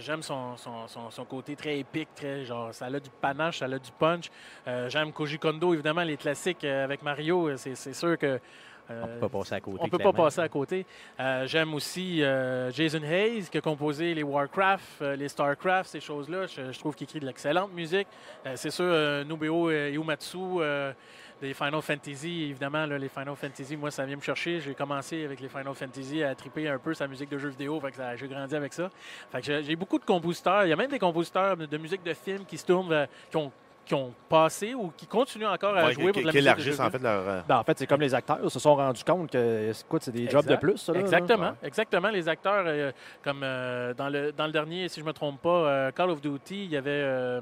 [0.00, 3.64] J'aime son, son, son- son côté très épique, très genre, ça a du panache, ça
[3.64, 4.26] a du punch.
[4.88, 7.56] J'aime Koji Kondo, évidemment, les classiques avec Mario.
[7.56, 8.38] c'est sûr que.
[8.90, 9.78] Euh, On peut pas passer à côté.
[9.82, 10.86] on peut pas passer à côté.
[11.20, 16.46] Euh, J'aime aussi euh, Jason Hayes qui a composé les Warcraft, les Starcraft, ces choses-là.
[16.46, 18.06] Je, je trouve qu'il écrit de l'excellente musique.
[18.54, 18.84] C'est sûr,
[19.94, 20.92] Uematsu, euh,
[21.40, 24.60] des Final Fantasy, évidemment, là, les Final Fantasy, moi, ça vient me chercher.
[24.60, 27.78] J'ai commencé avec les Final Fantasy à triper un peu sa musique de jeux vidéo.
[27.80, 28.90] Fait que ça- j'ai grandi avec ça.
[29.30, 30.64] Fait que j'ai- beaucoup de compositeurs.
[30.64, 33.52] Il y a même des compositeurs de, musique de film qui se tournent, qui ont
[33.86, 36.38] qui ont passé ou qui continuent encore à Ouais, jouer pour qui, de la qui
[36.38, 37.28] élargissent en fait leur.
[37.28, 40.10] euh, Ben, en fait, c'est comme les acteurs se sont rendus compte que écoute, c'est
[40.12, 40.76] des jobs de plus.
[40.76, 41.04] ça, là, là.
[41.04, 41.52] Exactement, Ouais.
[41.62, 42.08] exactement.
[42.08, 42.90] Les acteurs, euh,
[43.22, 46.10] comme euh, dans, le, dans le dernier, si je ne me trompe pas, euh, Call
[46.10, 47.40] of Duty, il y avait.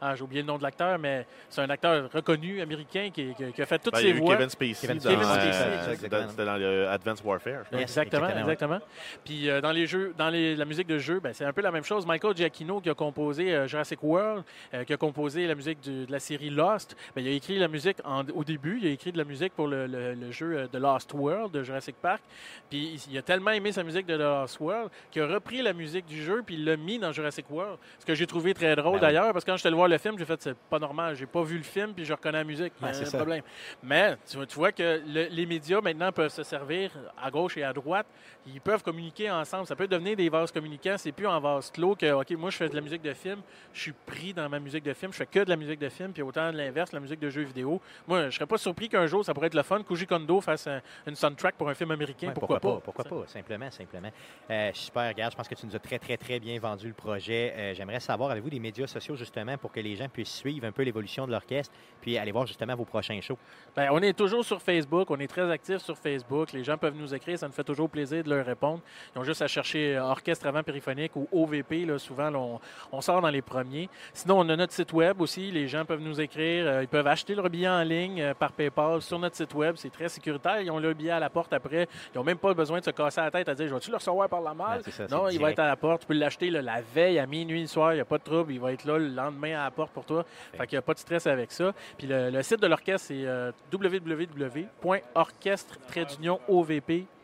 [0.00, 3.52] Ah, j'ai oublié le nom de l'acteur, mais c'est un acteur reconnu américain qui, qui-
[3.52, 4.36] qui a fait toutes ben, il y ses a eu voix.
[4.36, 7.64] Kevin Spacey Kevin dans, Spacey, euh, c'était dans le Advanced Warfare.
[7.72, 8.78] exactement, exactement, exactement.
[9.24, 11.62] Puis euh, dans les jeux, dans les- la musique de jeu, ben, c'est un peu
[11.62, 12.06] la même chose.
[12.06, 16.06] Michael Giacchino qui a composé euh, Jurassic World, euh, qui a composé la musique du-
[16.06, 16.96] de la série Lost.
[17.14, 19.52] Ben, il a écrit la musique en- au début, il a écrit de la musique
[19.54, 22.22] pour le, le- le jeu The Lost World de Jurassic Park.
[22.70, 25.62] Puis il, il a tellement aimé sa musique de The Lost World qu'il a repris
[25.62, 27.78] la musique du jeu puis il l'a mis dans Jurassic World.
[27.98, 29.83] Ce que j'ai trouvé très drôle Ben d'ailleurs, parce que quand je suis allé voir
[29.84, 32.12] voir le film, j'ai fait c'est pas normal, j'ai pas vu le film puis je
[32.12, 32.72] reconnais la musique.
[32.92, 33.42] C'est un problème.
[33.82, 37.56] Mais tu, vois- tu vois que le- les médias maintenant peuvent se servir à gauche
[37.56, 38.06] et à droite.
[38.46, 39.66] Ils peuvent communiquer ensemble.
[39.66, 40.96] Ça peut devenir des vases communicants.
[40.98, 43.40] C'est plus en vase clos que OK, moi je fais de la musique de film,
[43.72, 45.88] je suis pris dans ma musique de film, je fais que de la musique de
[45.88, 47.80] film, puis autant de l'inverse, la musique de jeux vidéo.
[48.06, 49.82] Moi, je serais pas surpris qu'un jour ça pourrait être le fun.
[49.82, 52.28] Koji Kondo fasse un- une soundtrack pour un film américain.
[52.28, 52.80] Ouais, pourquoi, pas?
[52.80, 54.10] Pourquoi pas, simplement, simplement.
[54.50, 56.94] Euh, super, regarde, je pense que tu nous as très, très, très bien vendu le
[56.94, 57.52] projet.
[57.56, 60.72] Euh, J'aimerais savoir, avez-vous des médias sociaux justement pour que les gens puissent suivre un
[60.72, 63.36] peu l'évolution de l'orchestre, puis aller voir justement vos prochains shows?
[63.76, 66.52] Ben, on est toujours sur Facebook, on est très actifs sur Facebook.
[66.52, 68.80] Les gens peuvent nous écrire, ça nous fait toujours plaisir de leur répondre.
[69.14, 71.84] Ils ont juste à chercher euh, Orchestre avant périphonique ou OVP.
[71.86, 72.60] Là, souvent, là, on,
[72.92, 73.88] on sort dans les premiers.
[74.12, 75.50] Sinon, on a notre site web aussi.
[75.50, 76.66] Les gens peuvent nous écrire.
[76.66, 79.74] euh, ils peuvent acheter leur billet en ligne euh, par PayPal sur notre site web.
[79.76, 80.60] C'est très sécuritaire.
[80.60, 81.88] Ils ont leur billet à la porte après.
[82.14, 83.96] Ils n'ont même pas besoin de se casser la tête à dire Je vais-tu le
[83.96, 84.78] recevoir par la malle?
[84.78, 86.02] Non, c'est ça, Non, il va être à la porte.
[86.02, 87.92] Tu peux l'acheter la veille à minuit le soir.
[87.92, 88.52] Il n'y a pas de trouble.
[88.52, 90.24] Il va être là le lendemain à la porte pour toi.
[90.52, 91.72] Fait qu'il n'y a pas de stress avec ça.
[91.98, 93.52] Puis le, le site de l'orchestre, c'est euh,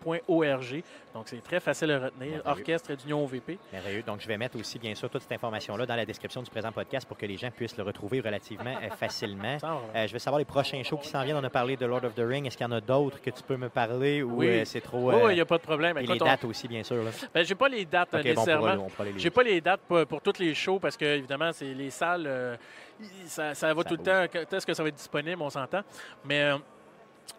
[0.06, 2.30] Donc, c'est très facile à retenir.
[2.32, 2.42] Merveilleux.
[2.46, 3.58] Orchestre d'Union OVP.
[3.72, 4.02] Merveilleux.
[4.02, 6.70] Donc, je vais mettre aussi, bien sûr, toute cette information-là dans la description du présent
[6.72, 9.56] podcast pour que les gens puissent le retrouver relativement euh, facilement.
[9.94, 11.36] Euh, je veux savoir les prochains shows qui s'en viennent.
[11.36, 12.46] On a parlé de Lord of the Ring.
[12.46, 14.46] Est-ce qu'il y en a d'autres que tu peux me parler ou Oui.
[14.48, 15.10] euh, c'est trop.
[15.12, 15.98] Oui, il n'y a pas de problème.
[15.98, 17.02] et Écoute, les on- dates aussi, bien sûr.
[17.34, 18.60] ben, j'ai pas les dates OK, bon, on nécessairement.
[18.74, 21.04] pourra, on pourra les J'ai pas les dates pour, pour toutes les shows parce que,
[21.04, 22.58] évidemment, c'est les salles.
[23.26, 24.06] ça, ça va Ça tout le bouge.
[24.06, 24.26] temps.
[24.32, 25.82] Quand est-ce que ça va être disponible, on s'entend.
[26.24, 26.50] Mais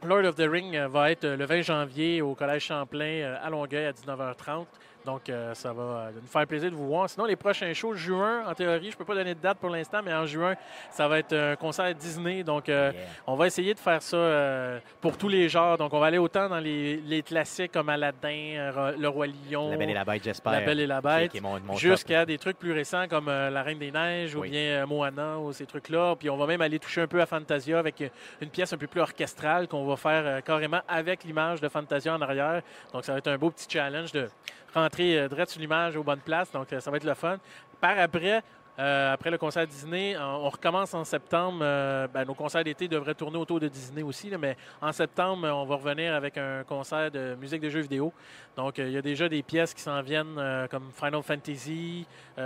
[0.03, 3.37] Lord of the Ring euh, va être euh, le 20 janvier au Collège Champlain euh,
[3.41, 4.65] à Longueuil à 19h30.
[5.05, 7.09] Donc, euh, ça va euh, nous faire plaisir de vous voir.
[7.09, 9.69] Sinon, les prochains shows, juin, en théorie, je ne peux pas donner de date pour
[9.69, 10.53] l'instant, mais en juin,
[10.91, 12.43] ça va être un concert Disney.
[12.43, 13.01] Donc, euh, Yeah.
[13.27, 15.77] on va essayer de faire ça euh, pour tous les genres.
[15.77, 19.77] Donc, on va aller autant dans les, les classiques comme Aladdin, Le Roi Lion, La
[19.77, 20.51] Belle et la Bête, j'espère.
[20.51, 21.31] La Belle et la Bête,
[21.77, 25.65] jusqu'à des trucs plus récents comme La Reine des Neiges ou bien Moana ou ces
[25.65, 26.15] trucs-là.
[26.17, 28.03] Puis on va même aller toucher un peu à Fantasia avec
[28.41, 32.21] une pièce un peu plus orchestrale qu'on va faire carrément avec l'image de Fantasia en
[32.21, 32.61] arrière.
[32.93, 34.27] Donc ça va être un beau petit challenge de
[34.73, 36.51] rentrer euh, direct sur l'image aux bonnes places.
[36.51, 37.37] Donc euh, ça va être le fun.
[37.79, 38.43] Par après,
[38.79, 41.59] euh, après le concert Disney, on, recommence en septembre.
[41.61, 45.47] Euh, ben, nos concerts d'été devraient tourner autour de Disney aussi, là, mais en septembre,
[45.47, 48.13] on va revenir avec un concert de musique de jeux vidéo.
[48.55, 52.05] Donc, euh, il y a déjà des pièces qui s'en viennent comme Final Fantasy,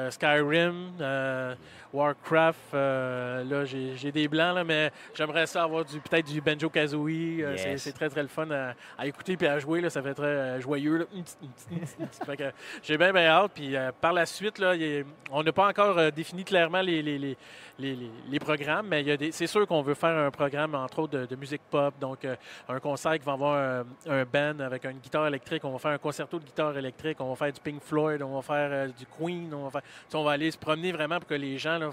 [0.09, 0.91] Skyrim,
[1.93, 2.73] Warcraft.
[2.73, 7.43] là, j'ai des blancs, là, mais j'aimerais ça avoir du peut-être du Banjo Kazooie.
[7.57, 7.81] C'est- Yes.
[7.83, 9.79] C'est très, très le fun à, à écouter puis à jouer.
[9.81, 11.07] Là, ça fait très joyeux.
[12.83, 13.51] J'ai bien, bien hâte.
[13.53, 16.81] Puis par la suite, là, il y a- on n'a pas encore euh, défini clairement
[16.81, 17.37] les, les,
[17.77, 21.93] les, programmes, mais c'est sûr qu'on veut faire un programme, entre autres, de, musique pop.
[21.99, 22.35] Donc, euh,
[22.69, 25.63] un concert qui va avoir un, un band avec une guitare électrique.
[25.65, 27.17] On va faire un concerto de guitare électrique.
[27.19, 28.21] On va faire du Pink Floyd.
[28.21, 29.53] On va faire euh, du Queen.
[29.53, 29.81] On va, faire,
[30.13, 31.89] on va aller se promener vraiment pour que les gens là,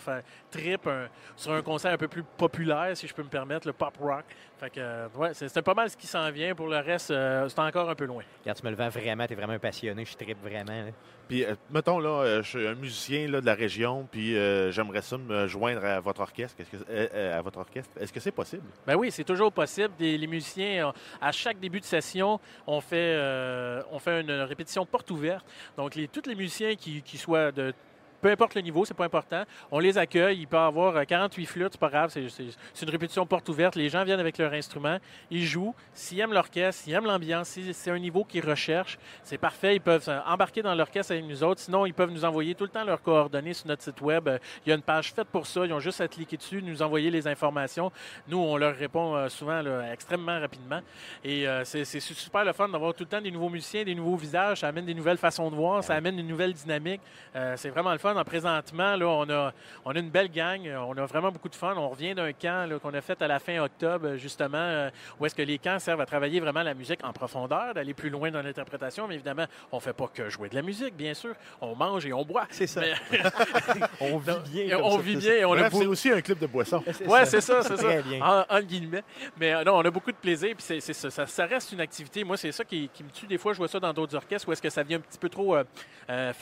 [0.50, 3.72] trippent un- sur un concert un peu plus populaire, si je peux me permettre, le
[3.72, 4.24] pop rock.
[4.62, 6.54] Fait que, euh, ouais, c'est pas mal ce qui s'en vient.
[6.54, 8.22] Pour le reste, euh, c'est encore un peu loin.
[8.42, 10.84] Regarde, tu me le vends vraiment, tu es vraiment un passionné, je tripe vraiment.
[10.84, 10.92] là.
[11.26, 14.70] Puis, euh, mettons, là, euh, je suis un musicien là, de la région, puis euh,
[14.70, 16.60] j'aimerais ça me joindre à votre orchestre.
[16.60, 17.90] Est-ce que, à votre orchestre?
[18.00, 18.62] Est-ce que c'est possible?
[18.86, 19.90] Ben oui, c'est toujours possible.
[19.98, 24.86] Des- les musiciens, à chaque début de session, on fait, euh, on fait une répétition
[24.86, 25.44] porte ouverte.
[25.76, 27.74] Donc, les, tous les musiciens qui, qui soient de
[28.22, 29.42] peu importe le niveau, c'est pas important.
[29.70, 30.38] On les accueille.
[30.38, 32.10] Il peut avoir euh, 48 flûtes, c'est pas grave.
[32.10, 33.74] C'est, une répétition porte ouverte.
[33.74, 34.98] Les gens viennent avec leur instrument,
[35.30, 35.74] ils jouent.
[35.92, 39.76] S'ils aiment l'orchestre, s'ils aiment l'ambiance, si c'est un niveau qu'ils recherchent, c'est parfait.
[39.76, 41.60] Ils peuvent euh, embarquer dans l'orchestre avec nous autres.
[41.60, 44.28] Sinon, ils peuvent nous envoyer tout le temps leurs coordonnées sur notre site web.
[44.28, 45.66] Euh, Il y a une page faite pour ça.
[45.66, 47.90] Ils ont juste à cliquer dessus, nous envoyer les informations.
[48.28, 50.80] Nous, on leur répond euh, souvent là, extrêmement rapidement.
[51.24, 53.94] Et euh, c'est c'est super le fun d'avoir tout le temps des nouveaux musiciens, des
[53.94, 54.60] nouveaux visages.
[54.60, 57.00] Ça amène des nouvelles façons de voir, ça amène une nouvelle dynamique.
[57.34, 58.11] Euh, c'est vraiment le fun.
[58.16, 59.52] En présentement, là, on a,
[59.84, 60.68] on a une belle gang.
[60.88, 61.74] On a vraiment beaucoup de fun.
[61.76, 65.34] On revient d'un camp qu'on a fait à la fin octobre, justement, euh, où est-ce
[65.34, 68.42] que les camps servent à travailler vraiment la musique en profondeur, d'aller plus loin dans
[68.42, 69.06] l'interprétation.
[69.08, 71.34] Mais évidemment, on fait pas que jouer de la musique, bien sûr.
[71.60, 72.46] On mange et on boit.
[72.50, 72.80] C'est ça.
[72.80, 73.20] Mais-
[74.00, 74.78] On vit bien.
[74.82, 76.82] On vit bien et on Bref, c'est aussi un clip de boisson.
[77.06, 77.82] Ouais, c'est ça, c'est ça.
[77.82, 78.20] Très bien.
[78.20, 79.04] En, entre guillemets.
[79.38, 80.50] Mais euh, non, on a beaucoup de plaisir.
[80.56, 82.24] Puis c'est, c'est ça, ça, reste une activité.
[82.24, 83.26] Moi, c'est ça qui, qui me tue.
[83.26, 85.18] Des fois, je vois ça dans d'autres orchestres où est-ce que ça devient un petit
[85.18, 85.64] peu trop euh,
[86.10, 86.32] euh,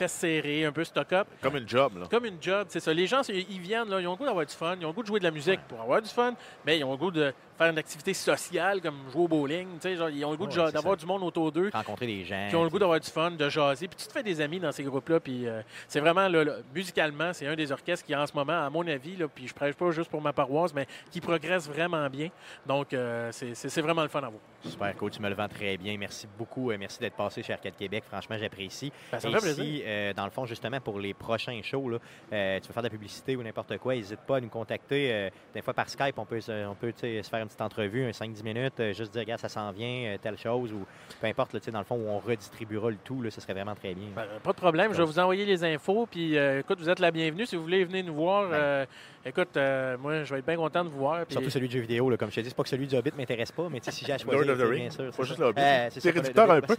[0.66, 1.26] un peu stock-up.
[1.40, 2.06] Comme une job, là.
[2.10, 2.92] Comme une job, c'est ça.
[2.92, 4.94] Les gens, ils viennent, là, ils ont le goût d'avoir du fun, ils ont le
[4.94, 7.10] goût de jouer de la musique pour avoir du fun, mais ils ont le goût
[7.10, 9.68] de faire une activité sociale comme jouer au bowling.
[9.82, 11.68] Genre, ils ont le goût Ouais, d'avoir du monde autour d'eux.
[11.72, 12.46] Rencontrer des gens.
[12.48, 13.86] Qui ont le goût d'avoir du fun, de jaser.
[13.86, 15.20] Puis tu te fais des amis dans ces groupes-là.
[15.20, 18.64] Puis euh, c'est vraiment, là, là, musicalement, c'est un des orchestres qui, en ce moment,
[18.64, 21.68] à mon avis, là, puis je prêche pas juste pour ma paroisse, mais qui progresse
[21.68, 22.30] vraiment bien.
[22.66, 24.40] Donc, euh, c'est- vraiment le fun à voir.
[24.64, 25.96] Super cool, tu me le vends très bien.
[25.98, 26.70] Merci beaucoup.
[26.70, 28.04] euh, merci d'être passé chez Arcade Québec.
[28.08, 28.92] Franchement, j'apprécie.
[29.12, 29.64] Ben, ça Et fait plaisir.
[29.64, 31.96] si, euh, dans le fond, justement, pour les prochains shows, tu
[32.34, 35.30] veux faire de la publicité ou n'importe quoi, n'hésite pas à nous contacter.
[35.54, 38.10] des fois, par Skype, on peut, se- on peut se faire une petite entrevue, un
[38.10, 40.84] 5-10 minutes, euh, juste dire, regarde, ça s'en vient, euh, telle chose, ou
[41.20, 43.40] peu importe, là, tu sais, dans le fond, où on redistribuera le tout, là, ce
[43.40, 44.06] serait vraiment très bien.
[44.16, 46.06] Ben, pas de problème, je vais vous envoyer les infos.
[46.10, 47.44] Puis, euh, écoute, vous êtes la bienvenue.
[47.46, 48.54] Si vous voulez venir nous voir, Ben.
[48.54, 48.86] euh,
[49.26, 51.24] écoute, euh, moi, je vais être bien content de vous voir.
[51.28, 52.96] Surtout celui de jeux vidéo, là, comme je te dis, c'est pas que celui du
[52.96, 54.70] Hobbit m'intéresse pas, mais tu sais, si j'ai à choisir, Lord of the tu sais,
[54.72, 55.04] Ring, bien sûr.
[55.06, 55.60] pas c'est juste le Hobbit.
[55.60, 56.76] Euh, c'est réducteur un peu.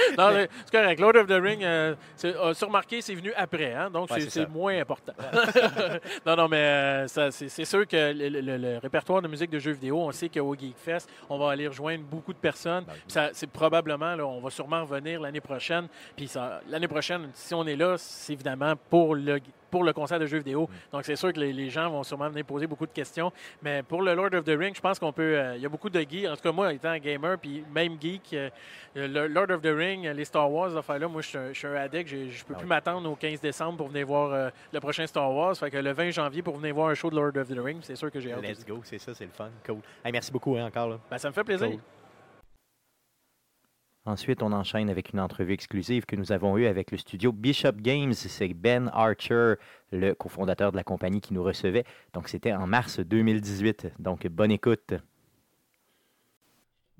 [0.18, 1.00] Non, mais c'est correct.
[1.00, 4.48] Lord of the Ring, euh, euh, sur remarqué, c'est venu après, hein, donc Ouais, c'est
[4.48, 5.12] moins important.
[6.26, 6.56] non, non, mais
[7.06, 10.28] euh, c'est sûr que le, le- le répertoire de musique de jeux vidéo, on sait
[10.28, 12.84] qu'au GeekFest, on va aller rejoindre beaucoup de personnes.
[13.14, 15.88] Ben C'est probablement, là, on va sûrement revenir l'année prochaine.
[16.16, 16.30] Puis
[16.68, 20.38] l'année prochaine, si on est là, c'est évidemment pour le pour le concert de jeux
[20.38, 20.68] vidéo.
[20.92, 23.32] Donc, c'est sûr que les, les gens vont sûrement venir poser beaucoup de questions.
[23.62, 25.38] Mais pour le Lord of the Ring, je pense qu'on peut.
[25.38, 26.26] euh, Il y a beaucoup de geeks.
[26.26, 28.50] En tout cas, moi, étant gamer, puis même geek, euh,
[28.94, 31.58] le Lord of the Ring, les Star Wars, ces affaires-là, moi, je suis un, je
[31.58, 32.08] suis un addict.
[32.08, 32.68] J'ai- Je peux Ah plus oui.
[32.68, 35.56] m'attendre au 15 décembre pour venir voir euh, le prochain Star Wars.
[35.56, 37.78] Fait que le 20 janvier, pour venir voir un show de Lord of the Ring,
[37.82, 38.42] c'est sûr que j'ai hâte.
[38.42, 39.48] Let's go, c'est ça, c'est le fun.
[39.66, 39.78] Cool.
[40.04, 40.88] Hey, merci beaucoup hein, encore.
[40.88, 40.98] Là.
[41.10, 41.68] Ben, ça me fait plaisir.
[41.68, 41.78] Cool.
[44.06, 47.72] Ensuite, on enchaîne avec une entrevue exclusive que nous avons eue avec le studio Bishop
[47.82, 48.14] Games.
[48.14, 49.54] C'est Ben Archer,
[49.92, 51.84] le cofondateur de la compagnie, qui nous recevait.
[52.14, 53.92] Donc, c'était en mars 2018.
[53.98, 54.94] Donc, bonne écoute.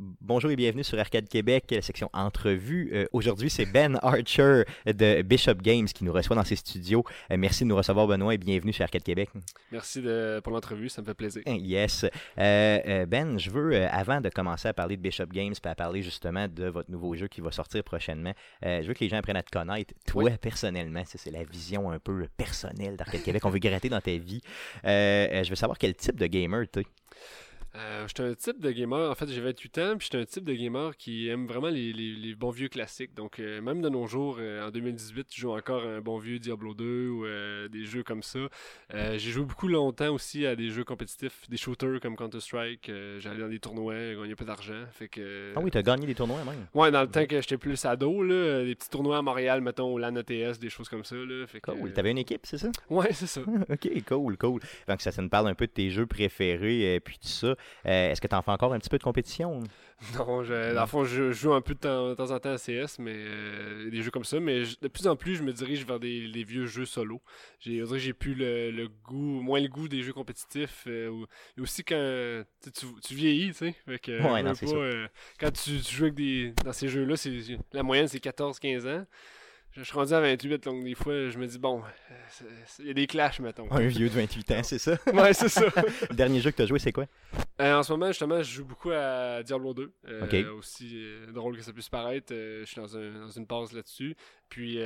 [0.03, 2.91] Bonjour et bienvenue sur Arcade Québec, la section entrevue.
[2.95, 7.05] Euh, Aujourd'hui, c'est Ben Archer de Bishop Games qui nous reçoit dans ses studios.
[7.31, 9.29] Euh, merci de nous recevoir, Benoît, et bienvenue sur Arcade Québec.
[9.71, 11.43] Merci de- pour l'entrevue, ça me fait plaisir.
[11.47, 12.07] Yes.
[12.39, 16.01] Euh, ben, je veux, avant de commencer à parler de Bishop Games puis à parler
[16.03, 18.33] justement de votre nouveau jeu qui va sortir prochainement,
[18.63, 19.93] je veux que les gens apprennent à te connaître.
[20.07, 23.45] Toi, personnellement, ça, c'est la vision un peu personnelle d'Arcade Québec.
[23.45, 24.41] On veut gratter dans ta vie.
[24.83, 26.85] Je veux savoir quel type de gamer tu es.
[27.77, 30.45] Euh, j'étais un type de gamer, en fait j'ai 28 ans, puis j'étais un type
[30.45, 33.15] de gamer qui aime vraiment les, les- les bons vieux classiques.
[33.15, 36.41] Donc euh, même de nos jours, euh, en 2018, je joue encore un bon vieux
[36.41, 37.25] Diablo 2 ou
[37.69, 38.41] des jeux comme ça.
[38.93, 42.91] J'ai joué beaucoup longtemps aussi à des jeux compétitifs, des shooters comme Counter-Strike.
[43.19, 44.85] J'allais dans des tournois, gagner un peu d'argent.
[44.93, 45.53] Fait que...
[45.55, 46.67] Ah oui, tu as gagné des tournois même.
[46.75, 49.93] Ouais, dans le temps que j'étais plus ado, là, des petits tournois à Montréal, mettons,
[49.93, 51.15] au LAN ETS, des choses comme ça.
[51.15, 51.93] Là, fait que, Cool.
[51.93, 52.71] Tu avais une équipe, c'est ça?
[52.89, 53.43] Ouais, c'est ça.
[53.71, 54.61] OK, cool, cool.
[54.89, 57.55] Donc, ça, ça nous parle un peu de tes jeux préférés et puis tout ça.
[57.87, 59.61] Euh, Est-ce que tu en fais encore un petit peu de compétition?
[60.19, 62.53] Non, je, dans le fond, je, joue un peu de temps, de temps en temps
[62.53, 64.41] à CS, mais euh, des jeux comme ça.
[64.41, 67.21] Mais je- de plus en plus, je me dirige vers des, des vieux jeux solo.
[67.59, 70.85] J'ai, j'ai plus le, le goût, moins le goût des jeux compétitifs.
[70.87, 71.27] euh,
[71.59, 72.43] et aussi quand
[73.03, 73.75] tu, vieillis, tu sais.
[73.99, 77.17] Que, Ouais, non, pas, quand tu, tu joues avec des, dans ces jeux-là,
[77.73, 79.05] la moyenne c'est 14-15 ans.
[79.73, 81.83] Je, suis rendu à 28, donc des fois, je me dis, bon,
[82.81, 83.71] il y a des clashs, mettons.
[83.71, 84.97] Un vieux de 28 ans, c'est ça?
[85.13, 85.65] ouais, c'est ça.
[86.11, 87.07] le dernier jeu que tu as joué, c'est quoi?
[87.61, 89.93] Euh, en ce moment, justement, je joue beaucoup à Diablo 2.
[90.09, 90.59] Euh, Ok.
[90.59, 93.73] Aussi euh, drôle que ça puisse paraître, euh, je suis dans, un- dans une pause
[93.73, 94.17] là-dessus.
[94.49, 94.79] Puis,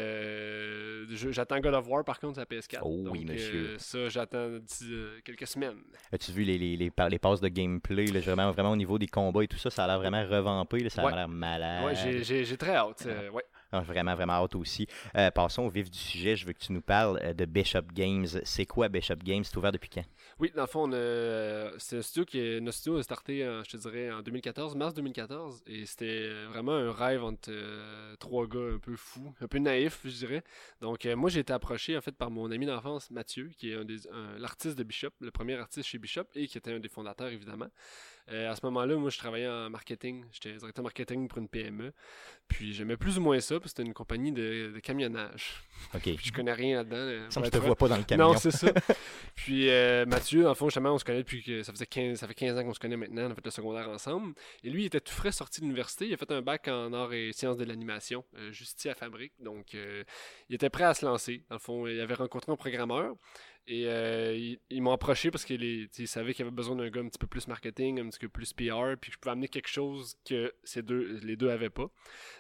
[1.31, 2.81] j'attends God of War, par contre, à PS4.
[2.83, 3.77] Oh oui, monsieur.
[3.79, 4.93] ça, j'attends d'ici
[5.25, 5.79] quelques semaines.
[6.13, 8.99] As-tu vu les, les, les, pa- les passes de gameplay, là, vraiment, vraiment au niveau
[8.99, 11.15] des combats et tout ça, ça a l'air vraiment revampé, là, ça a Ouais.
[11.15, 11.85] l'air malade.
[11.87, 13.07] Ouais, j'ai- très hâte.
[13.33, 13.43] ouais.
[13.83, 14.87] Vraiment, vraiment hâte aussi.
[15.17, 16.37] Euh, passons au vif du sujet.
[16.37, 18.27] Je veux que tu nous parles euh, de Bishop Games.
[18.45, 19.45] C'est quoi Bishop Games?
[19.45, 20.05] C'est ouvert depuis quand?
[20.39, 20.91] Oui, dans le fond,
[21.79, 24.75] c'est un studio qui est, notre studio a starté, en, je te dirais, en 2014,
[24.75, 29.47] mars 2014, et c'était vraiment un rêve entre euh, trois gars un peu fous, un
[29.47, 30.43] peu naïfs, je dirais.
[30.81, 33.77] Donc, euh, moi, j'ai été approché, en fait, par mon ami d'enfance, Mathieu, qui est
[33.77, 37.29] un- l'artiste de Bishop, le premier artiste chez Bishop, et qui était un des fondateurs,
[37.29, 37.69] évidemment.
[38.31, 40.25] Euh, à ce moment-là, moi, je travaillais en marketing.
[40.33, 41.93] J'étais directeur marketing pour une PME.
[42.49, 45.63] Puis, j'aimais plus ou moins ça, parce que c'était une compagnie de, de camionnage.
[45.95, 46.03] OK.
[46.03, 46.97] Puis, je connais rien là-dedans.
[46.97, 48.33] euh, Ça, je te vois pas dans le camion.
[48.33, 48.69] Non, c'est ça.
[49.35, 52.27] Puis euh, Mathieu, en fond, justement, on se connaît depuis que ça faisait 15, ça
[52.27, 53.27] fait 15 ans qu'on se connaît maintenant.
[53.29, 54.35] On a fait le secondaire ensemble.
[54.63, 56.07] Et lui, il était tout frais sorti de l'université.
[56.07, 58.95] Il a fait un bac en arts et sciences de l'animation, euh, juste ici à
[58.95, 59.33] Fabrique.
[59.41, 59.75] Donc,
[60.49, 61.45] il était prêt à se lancer.
[61.51, 63.15] Dans le fond, il avait rencontré un programmeur.
[63.67, 67.19] Et euh, ils, m'ont approché parce qu'ils savaient qu'il avait besoin d'un gars un petit
[67.19, 70.17] peu plus marketing, un petit peu plus PR, puis que je pouvais amener quelque chose
[70.25, 71.87] que ces deux, les deux avaient pas.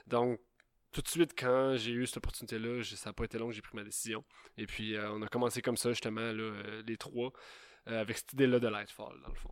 [0.06, 0.38] Donc,
[0.92, 3.62] tout de suite, quand j'ai eu cette opportunité-là, ça n'a pas été long que j'ai
[3.62, 4.22] pris ma décision.
[4.58, 7.32] Et puis, euh, on a commencé comme ça, justement, là, euh, les trois,
[7.86, 9.50] avec cette idée-là de Lightfall, dans le fond.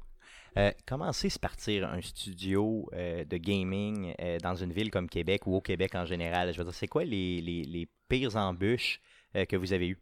[0.87, 5.61] Comment c'est se partir un studio de gaming dans une ville comme Québec ou au
[5.63, 6.53] Québec en général?
[6.53, 9.01] Je veux dire, c'est quoi les, les, pires embûches
[9.35, 9.99] que vous avez eues?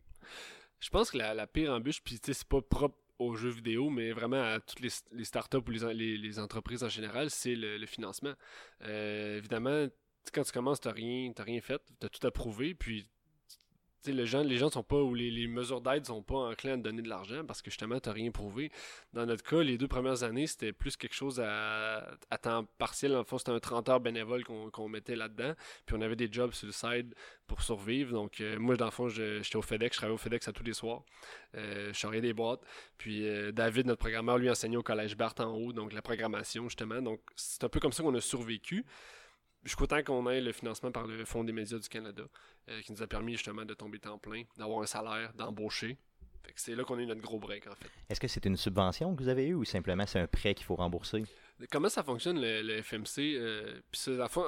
[0.81, 4.43] Je pense que la, pire embûche, puis c'est pas propre aux jeux vidéo, mais vraiment
[4.43, 8.33] à toutes les, startups ou les, en- les, les entreprises en général, c'est le, financement.
[8.83, 9.89] Euh, évidemment,
[10.33, 13.07] quand tu commences, tu n'as rien fait, tu as tout approuvé, puis
[14.25, 17.63] gens les sont pas les, mesures d'aide sont pas enclins à donner de l'argent parce
[17.63, 18.71] que justement tu n'as rien prouvé.
[19.13, 23.17] Dans notre cas, les deux premières années, c'était plus quelque chose à, temps partiel.
[23.17, 25.55] En fond, c'était un 30 heures bénévole qu'on mettait là-dedans.
[25.87, 27.15] Puis on avait des jobs sur le side
[27.47, 28.13] pour survivre.
[28.13, 30.65] Donc euh, moi, dans le fond, j'étais au FedEx, je travaillais au FedEx à tous
[30.65, 31.03] les soirs.
[31.57, 32.63] Euh, je charriais des boîtes.
[32.99, 36.65] Puis euh, David, notre programmeur, lui enseignait au collège Barthes en haut, donc la programmation
[36.65, 37.03] justement.
[37.03, 38.85] Donc c'est un peu comme ça qu'on a survécu.
[39.65, 42.23] Je suis content qu'on ait le financement par le Fonds des médias du Canada,
[42.69, 45.97] euh, qui nous a permis justement de tomber temps plein, d'avoir un salaire, d'embaucher.
[46.57, 47.89] C'est là qu'on a eu notre gros break en fait.
[48.09, 50.65] Est-ce que c'est une subvention que vous avez eue ou simplement c'est un prêt qu'il
[50.67, 51.23] faut rembourser?
[51.71, 53.81] Comment ça fonctionne le, le FMC euh,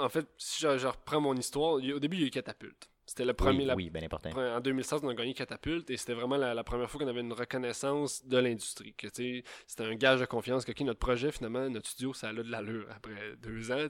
[0.00, 2.88] en fait- si je, je reprends mon histoire, au début il y a eu Catapulte.
[3.12, 4.30] C'était le premier, oui, la- oui, bien important.
[4.30, 7.20] En 2016, on a gagné Catapulte et c'était vraiment la, la première fois qu'on avait
[7.20, 8.94] une reconnaissance de l'industrie.
[9.02, 9.44] C'était
[9.84, 13.36] un gage de confiance que notre projet, finalement, notre studio, ça a de l'allure après
[13.42, 13.86] deux ans.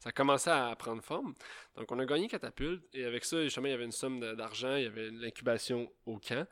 [0.00, 1.34] Ça a commencé à prendre forme.
[1.76, 4.76] Donc, on a gagné Catapulte et avec ça, justement, il y avait une somme d'argent,
[4.76, 6.46] il y avait l'incubation au camp.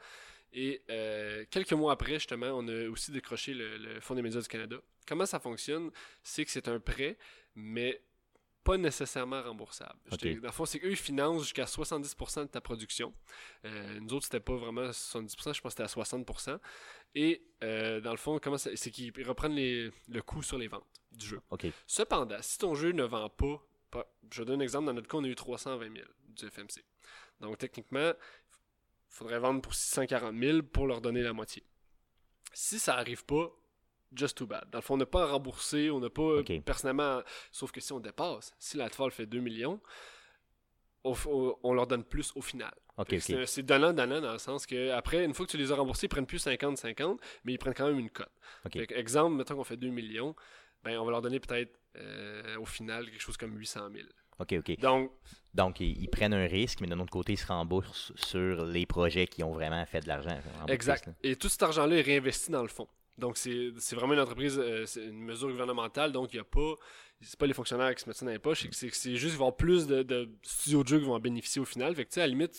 [0.53, 4.42] Et euh, quelques mois après, justement, on a aussi décroché le, le Fonds des médias
[4.42, 4.77] du Canada.
[5.09, 5.90] Comment ça fonctionne?
[6.22, 7.16] C'est que c'est un prêt,
[7.55, 8.03] mais
[8.64, 9.98] pas nécessairement remboursable.
[10.37, 13.12] Dans le fond, c'est qu'eux, ils financent jusqu'à 70% de ta production.
[13.64, 16.59] Euh, nous autres, c'était pas vraiment 70%, je pense que c'était à 60%.
[17.14, 20.87] Et euh, dans le fond, comment c'est qu'ils reprennent les- le coût sur les ventes
[21.11, 21.40] du jeu.
[21.87, 25.18] Cependant, si ton jeu ne vend pas, pas- je donne un exemple, dans notre cas,
[25.18, 26.85] on a eu 320 000 du FMC.
[27.40, 31.62] Donc techniquement, il faudrait vendre pour 640 000 pour leur donner la moitié.
[32.55, 33.51] Si ça arrive pas,
[34.14, 34.64] just too bad.
[34.70, 37.22] Dans le fond, on n'a pas à rembourser, on n'a pas personnellement.
[37.51, 39.81] Sauf que si on dépasse, si Lightfall fait 2 millions,
[41.05, 42.72] on leur donne plus au final.
[42.96, 43.22] OK, Fait que OK.
[43.22, 46.07] c'est- C'est donnant-donnant dans le sens que après, une fois que tu les as remboursés,
[46.07, 48.31] ils prennent plus 50-50, mais ils prennent quand même une cote.
[48.90, 50.37] Exemple, mettons qu'on fait 2 millions,
[50.85, 54.07] ben on va leur donner peut-être euh, au final quelque chose comme 800 000.
[54.38, 54.79] OK, OK.
[54.81, 55.12] Donc,
[55.55, 58.87] Donc, ils, ils prennent un risque, mais d'un autre côté, ils se remboursent sur les
[58.87, 60.38] projets qui ont vraiment fait de l'argent.
[60.68, 61.11] exact.
[61.22, 62.88] Et tout cet argent-là est réinvesti dans le fond.
[63.18, 66.75] Donc, c'est vraiment une entreprise, euh, c'est une mesure gouvernementale, donc il n'y a pas.
[67.20, 69.29] C'est pas les fonctionnaires qui se mettent ça dans les poches, c'est juste qu'il va
[69.29, 71.94] y avoir plus de, de studios de jeux qui vont en bénéficier au final.
[71.94, 72.59] Fait que, tu sais, à la limite,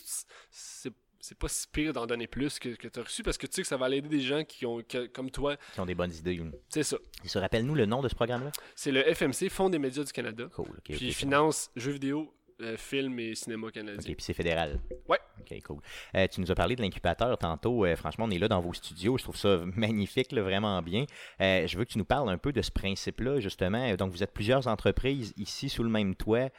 [0.51, 3.47] c'est c'est pas si pire d'en donner plus que, que tu as reçu parce que
[3.47, 5.55] tu sais que ça va aider des gens qui ont, que- comme toi.
[5.73, 6.41] qui ont des bonnes idées.
[6.67, 6.97] C'est ça.
[7.23, 8.51] Il se rappelle-nous le nom de ce programme-là?
[8.75, 10.49] C'est le FMC, Fonds des médias du Canada.
[10.53, 10.65] Cool.
[10.67, 13.99] OK, Puis finance jeux vidéo, euh, films et cinéma canadien.
[14.11, 14.81] OK, puis c'est fédéral.
[15.07, 15.19] Ouais.
[15.51, 15.79] OK, cool.
[16.15, 17.85] Euh, tu nous as parlé de l'incubateur tantôt.
[17.85, 19.17] Euh, franchement, on est là dans vos studios.
[19.17, 21.05] Je trouve ça magnifique, là, vraiment bien.
[21.41, 23.93] Euh, je veux que tu nous parles un peu de ce principe-là, justement.
[23.95, 26.49] Donc, vous êtes plusieurs entreprises ici sous le même toit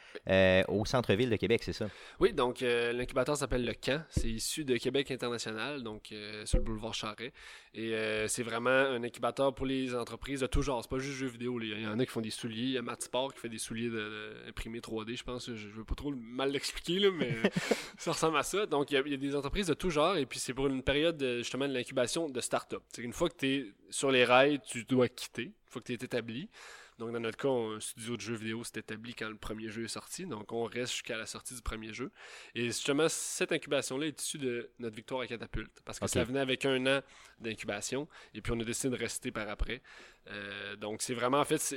[0.67, 1.87] au centre-ville de Québec, c'est ça?
[2.19, 4.03] Oui, donc l'incubateur s'appelle le Camp.
[4.09, 6.13] C'est issu de Québec International, donc
[6.45, 7.33] sur le boulevard Charret.
[7.73, 7.93] Et
[8.27, 10.81] c'est vraiment un incubateur pour les entreprises de tout genre.
[10.83, 11.59] C'est pas juste jeux vidéo.
[11.61, 12.63] Il y en a qui font des souliers.
[12.63, 15.47] Il y a Matt Sport qui fait des souliers de, de- imprimés 3D, je pense.
[15.49, 17.35] Je, je veux pas trop mal l'expliquer, là, mais
[17.97, 18.65] ça ressemble à ça.
[18.65, 20.17] Donc, il y, a, il y a des entreprises de tout genre.
[20.17, 22.83] Et puis, c'est pour une période de- justement de l'incubation de start-up.
[22.93, 25.43] C'est Une fois que tu es sur les rails, tu dois quitter.
[25.43, 26.49] Une fois que tu es établi.
[26.97, 29.83] Donc, dans notre cas, un studio de jeux vidéo s'est établi quand le premier jeu
[29.83, 30.25] est sorti.
[30.25, 32.09] Donc, on reste jusqu'à la sortie du premier jeu.
[32.53, 35.81] Et justement, cette incubation-là est issue de notre victoire à Catapulte.
[35.83, 37.01] Parce que ça venait avec un an
[37.39, 38.07] d'incubation.
[38.33, 39.81] Et puis, on a décidé de rester par après.
[40.27, 41.75] Euh, donc, c'est vraiment, en fait,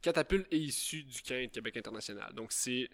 [0.00, 2.32] Catapulte est issu du camp de Québec International.
[2.32, 2.88] Donc, c'est.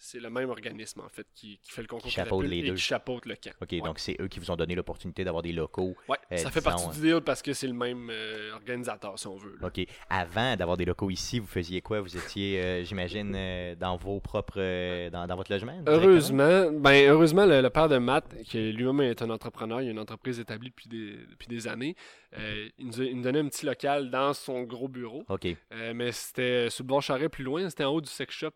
[0.00, 2.62] C'est le même organisme, en fait, qui, qui fait le concours Qui chapeaute les et
[2.68, 2.74] deux.
[2.74, 3.50] qui chapeaute le camp.
[3.60, 3.80] OK, Ouais.
[3.80, 5.96] donc c'est eux qui vous ont donné l'opportunité d'avoir des locaux.
[6.08, 9.18] Ouais, Euh, ça fait disons, partie du deal parce que c'est le même euh, organisateur,
[9.18, 9.56] si on veut.
[9.60, 9.66] là.
[9.66, 9.80] OK.
[10.08, 12.00] Avant d'avoir des locaux ici, vous faisiez quoi?
[12.00, 13.32] Vous étiez, euh, j'imagine,
[13.78, 15.08] dans vos propres...
[15.10, 15.82] dans, dans votre logement?
[15.86, 19.90] Heureusement, ben heureusement, le, le père de Matt, qui lui-même est un entrepreneur, il a
[19.90, 21.96] une entreprise établie depuis des, depuis des années,
[22.36, 25.24] il, nous a- il nous donnait un petit local dans son gros bureau.
[25.28, 25.48] OK.
[25.94, 28.50] Mais c'était sur le bord Charret plus loin, c'était en haut du sex shop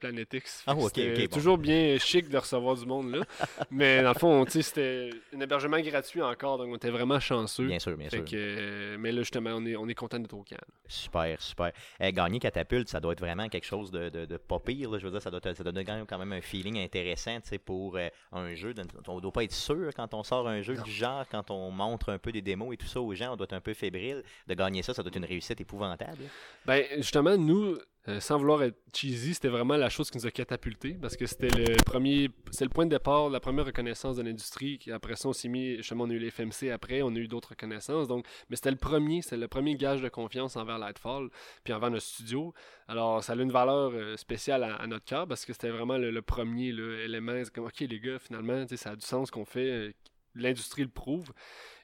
[0.00, 0.62] Planetix.
[0.66, 1.26] Ah, Ok, ok, bon.
[1.36, 3.24] Toujours bien chic de recevoir du monde là.
[3.70, 7.66] mais dans le fond, c'était un hébergement gratuit encore, donc on était vraiment chanceux.
[7.66, 8.24] Bien sûr, bien Fait sûr.
[8.24, 10.56] que, euh, mais là, justement, on est, on est content d'être au camp.
[10.86, 11.72] Super, super.
[12.00, 14.90] Euh, gagner catapulte, ça doit être vraiment quelque chose de, de, de pas pire.
[14.90, 14.98] là.
[14.98, 18.54] Je veux dire, ça doit, ça donne quand même un feeling intéressant pour euh, un
[18.54, 18.74] jeu.
[19.08, 21.70] On ne doit pas être sûr quand on sort un jeu du genre, quand on
[21.70, 23.74] montre un peu des démos et tout ça aux gens, on doit être un peu
[23.74, 24.22] fébrile.
[24.46, 26.22] De gagner ça, ça doit être une réussite épouvantable.
[26.66, 30.30] Ben, justement, nous, euh, sans vouloir être cheesy, c'était vraiment la chose qui nous a
[30.30, 34.22] catapulté parce que c'était le premier, c'est le point de départ, la première reconnaissance de
[34.22, 34.78] l'industrie.
[34.92, 37.28] Après ça, on s'est mis, justement, on a eu les FMC après, on a eu
[37.28, 38.06] d'autres reconnaissances.
[38.06, 41.30] Donc, mais c'était le premier, c'était le premier gage de confiance envers Lightfall,
[41.64, 42.52] puis envers notre studio.
[42.88, 46.10] Alors, ça a une valeur euh, spéciale à, notre cœur parce que c'était vraiment le,
[46.10, 47.40] le premier là, élément.
[47.42, 49.70] C'est comme, ok, les gars, finalement, ça a du sens qu'on fait.
[49.70, 49.92] euh,
[50.34, 51.32] l'industrie le prouve.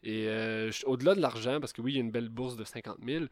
[0.03, 0.27] Et
[0.87, 3.27] au-delà de l'argent, parce que oui, il y a une belle bourse de 50 000,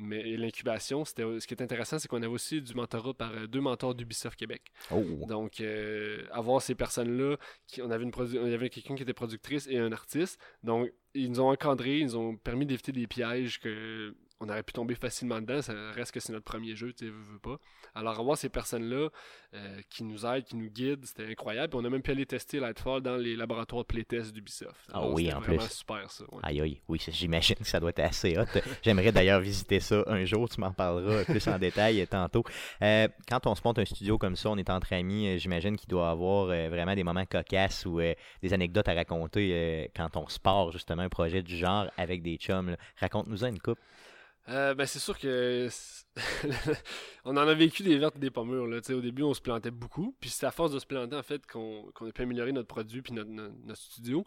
[0.00, 3.46] mais l'incubation, c'était, ce qui est intéressant, c'est qu'on avait aussi du mentorat par euh,
[3.46, 4.62] deux mentors d'Ubisoft Québec.
[4.90, 7.36] Oh, Donc, euh, avoir ces personnes-là,
[7.66, 10.40] qui, on avait, une avait quelqu'un qui était productrice et un artiste.
[10.62, 14.62] Donc, ils nous ont encadrés, ils nous ont permis d'éviter des pièges que on aurait
[14.62, 15.60] pu tomber facilement dedans.
[15.60, 17.58] Ça reste que c'est notre premier jeu, tu sais, veux, veux pas.
[17.94, 19.08] Alors, avoir ces personnes-là
[19.54, 21.68] euh, qui nous aident, qui nous guident, c'était incroyable.
[21.70, 24.80] Puis on a même pu aller tester Lightfall dans les laboratoires de playtest d'Ubisoft.
[24.92, 25.72] Ah Alors, oui, c'était en vraiment plus.
[25.72, 26.24] super, ça.
[26.32, 26.40] ouais.
[26.42, 28.44] Aïe, aïe, oui, j'imagine que ça doit être assez hot.
[28.82, 32.44] J'aimerais d'ailleurs visiter ça un jour, tu m'en parleras plus en détail tantôt.
[32.80, 35.76] Euh, quand on se monte un studio comme ça, on est entre amis, euh, j'imagine
[35.76, 38.00] qu'il doit y avoir euh, vraiment des moments cocasses ou
[38.42, 42.36] des anecdotes à raconter quand on se part justement un projet du genre avec des
[42.36, 42.70] chums.
[42.70, 42.76] là.
[43.00, 43.78] Raconte-nous une coupe.
[44.50, 45.68] Euh, ben, c'est sûr que
[47.24, 48.66] on en a vécu des vertes et des pas mûres.
[48.66, 48.78] Là.
[48.90, 50.16] Au début, on se plantait beaucoup.
[50.20, 52.68] Puis c'est à force de se planter en fait qu'on qu'on a pu améliorer notre
[52.68, 54.24] produit puis notre, notre- notre studio.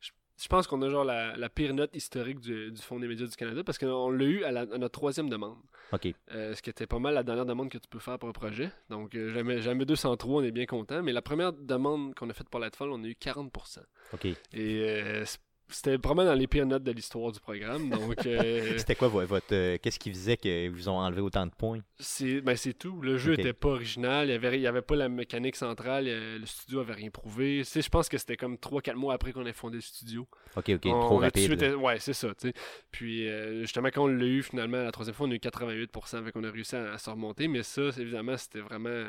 [0.00, 0.10] Je,
[0.42, 3.26] je pense qu'on a genre la, la pire note historique du, du Fonds des médias
[3.26, 5.58] du Canada parce qu'on l'a eu à, la- à notre troisième demande.
[5.92, 6.08] OK.
[6.32, 8.32] Euh, ce qui était pas mal la dernière demande que tu peux faire pour un
[8.32, 8.70] projet.
[8.90, 11.02] Donc euh, jamais, jamais 203, on est bien content.
[11.02, 13.80] Mais la première demande qu'on a faite pour Lightfall, on a eu 40%.
[14.14, 14.24] OK.
[14.24, 15.24] Et euh,
[15.72, 17.88] c'était vraiment dans les pires notes de l'histoire du programme.
[17.90, 19.52] Donc euh, C'était quoi vo- votre.
[19.52, 21.80] euh, Qu'est-ce qui faisait que vous ont enlevé autant de points?
[21.98, 23.00] C'est ben c'est tout.
[23.02, 23.38] Le jeu Ok.
[23.40, 24.28] était pas original.
[24.28, 26.04] Il y avait, il y avait pas la mécanique centrale.
[26.08, 27.62] euh, Le studio avait rien prouvé.
[27.64, 30.26] Je pense que c'était comme 3-4 mois après qu'on ait fondé le studio.
[30.56, 31.42] OK, OK, On- trop on rapide.
[31.60, 32.28] suite- ouais, c'est ça.
[32.90, 36.24] Puis euh, justement, quand on l'a eu finalement la troisième fois, on a eu 88%.
[36.24, 37.48] Fait qu'on a réussi à, à se remonter.
[37.48, 39.06] Mais ça, c'est- évidemment, c'était vraiment.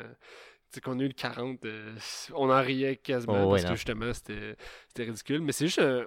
[0.72, 1.94] Tu sais, qu'on a eu le 40, euh,
[2.34, 4.56] on en riait quasiment Oh, parce que justement, c'était
[4.88, 5.40] c'était ridicule.
[5.42, 6.04] Mais c'est juste un.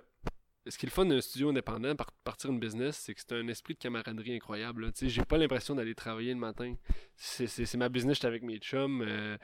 [0.70, 3.34] Ce qui est le fun d'un studio indépendant, par partir une business, c'est que c'est
[3.34, 4.91] un esprit de camaraderie incroyable.
[4.93, 6.76] Tu sais, J'ai pas l'impression d'aller travailler le matin.
[7.15, 9.01] C'est ma business, j'étais avec mes chums.
[9.01, 9.38] euh,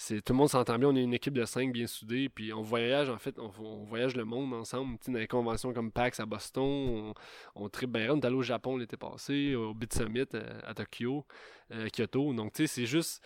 [0.00, 2.54] c'est tout le monde s'entend bien, on est une équipe de cinq bien soudés, puis
[2.54, 3.48] on voyage en fait, on,
[3.84, 7.14] voyage le monde ensemble, tu sais, dans les conventions comme PAX à Boston, on,
[7.54, 10.72] on tripe bien, on est allé au Japon l'été passé, au Bit Summit euh, à,
[10.72, 11.26] Tokyo,
[11.72, 13.22] euh, Kyoto, donc tu sais, c'est juste,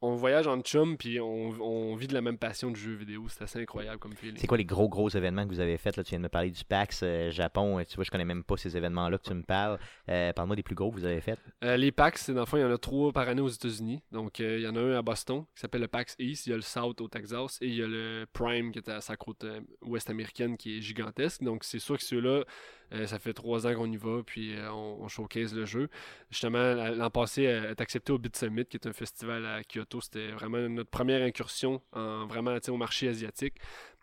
[0.00, 3.26] on voyage en chum, puis on, on vit de la même passion du jeu vidéo,
[3.28, 4.36] c'est assez incroyable comme feeling.
[4.38, 5.96] C'est quoi les gros, gros événements que vous avez faits?
[5.96, 6.04] Là?
[6.04, 7.82] Tu viens de me parler du PAX euh, Japon.
[7.88, 9.78] Tu vois, je connais même pas ces événements-là que tu me parles.
[10.08, 11.38] Euh, Parle-moi des plus gros que vous avez faits.
[11.64, 13.48] Euh, les PAX, c'est dans le fond, il y en a trois par année aux
[13.48, 14.02] États-Unis.
[14.12, 16.52] Donc, il y en a un à Boston qui s'appelle le PAX East, il y
[16.52, 19.16] a le South au Texas et il y a le Prime qui est à sa
[19.16, 19.44] côte
[19.82, 21.42] ouest américaine qui est gigantesque.
[21.42, 22.44] Donc, c'est sûr que ceux-là,
[22.92, 25.88] euh, ça fait trois ans qu'on y va, puis euh, on, on showcase le jeu.
[26.30, 29.62] Justement, la- l'an passé, elle est accepté au Bit Summit, qui est un festival à
[29.64, 30.00] Kyoto.
[30.00, 33.54] C'était vraiment notre première incursion en vraiment au marché asiatique.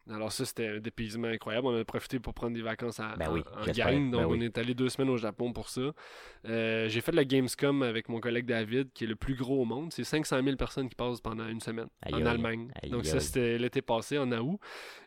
[0.08, 1.66] Alors ça, c'était un dépaysement incroyable.
[1.66, 3.92] On a profité pour prendre des vacances en, Ben oui, en- en j'espère.
[3.92, 4.12] gang.
[4.12, 4.38] Donc, Ben oui.
[4.40, 5.82] on est allé deux semaines au Japon pour ça.
[6.48, 9.66] Euh, j'ai fait la Gamescom avec mon collègue David, qui est le plus gros au
[9.66, 9.92] monde.
[9.92, 12.28] C'est 500 000 personnes qui passent pendant une semaine Aïe, en aïe.
[12.28, 12.72] Allemagne.
[12.84, 14.60] Aïe, Donc ça, c'était l'été passé, en août.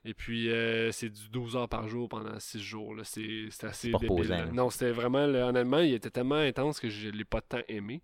[0.04, 2.94] Et puis, euh, c'est du 12 heures par jour pendant 6 jours.
[2.96, 3.04] là.
[3.04, 4.28] C'est assez débile.
[4.28, 4.46] là.
[4.46, 4.52] là.
[4.52, 5.26] Non, c'était vraiment...
[5.28, 8.02] le- en allemand, il était tellement intense que je l'ai pas tant aimé.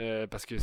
[0.00, 0.56] Euh, parce que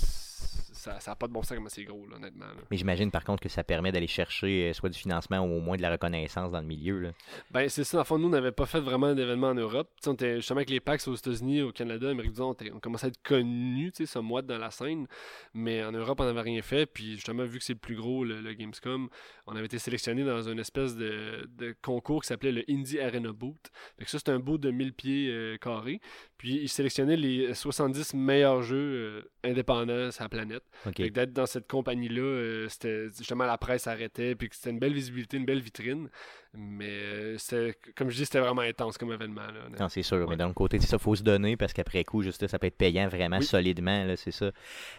[0.83, 2.45] ça n'a pas de bon sens comment c'est gros, là, honnêtement.
[2.45, 2.61] là.
[2.69, 5.59] Mais j'imagine par contre que ça permet d'aller chercher euh, soit du financement ou au
[5.59, 6.99] moins de la reconnaissance dans le milieu.
[6.99, 7.09] Là.
[7.51, 8.01] Ben, c'est ça.
[8.01, 9.89] En fond, nous, on n'avait pas fait vraiment d'événements en Europe.
[9.97, 12.55] Tu sais, on était justement avec les PAX aux États-Unis, au Canada, Amérique du Nord,
[12.73, 15.07] on, commençait à être connus, sais, somewhat dans la scène.
[15.53, 16.85] Mais en Europe, on n'avait rien fait.
[16.85, 19.09] Puis justement, vu que c'est le plus gros, le, le Gamescom,
[19.47, 23.31] on avait été sélectionné dans une espèce de, de concours qui s'appelait le Indie Arena
[23.31, 23.71] Boot.
[23.97, 25.99] Fait que ça, c'est un boot de 1000 pieds euh, carrés.
[26.37, 30.63] Puis ils sélectionnaient les 70 meilleurs jeux euh, indépendants sur la planète.
[30.85, 35.37] D'être dans cette compagnie-là, euh, c'était justement la presse arrêtait, puis c'était une belle visibilité,
[35.37, 36.09] une belle vitrine.
[36.55, 39.41] Mais euh, c'est comme je dis, c'était vraiment intense comme événement.
[39.41, 39.77] Là.
[39.79, 40.29] Non, c'est sûr.
[40.29, 43.07] Mais d'un côté, ça, faut se donner parce qu'après coup, juste ça peut être payant
[43.07, 43.43] vraiment Oui.
[43.45, 44.45] solidement, c'est ça.
[44.45, 44.51] Euh,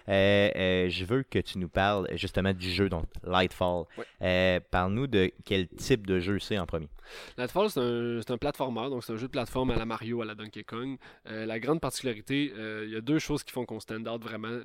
[0.08, 3.84] euh, je veux que tu nous parles justement du jeu, donc Lightfall.
[4.22, 6.88] Euh, Parle-nous de quel type de jeu c'est en premier.
[7.36, 10.22] Lightfall, c'est un, c'est un platformer, donc c'est un jeu de plateforme à la Mario,
[10.22, 10.96] à la Donkey Kong.
[11.26, 14.60] La grande particularité, il y a deux choses qui font qu'on stand out vraiment,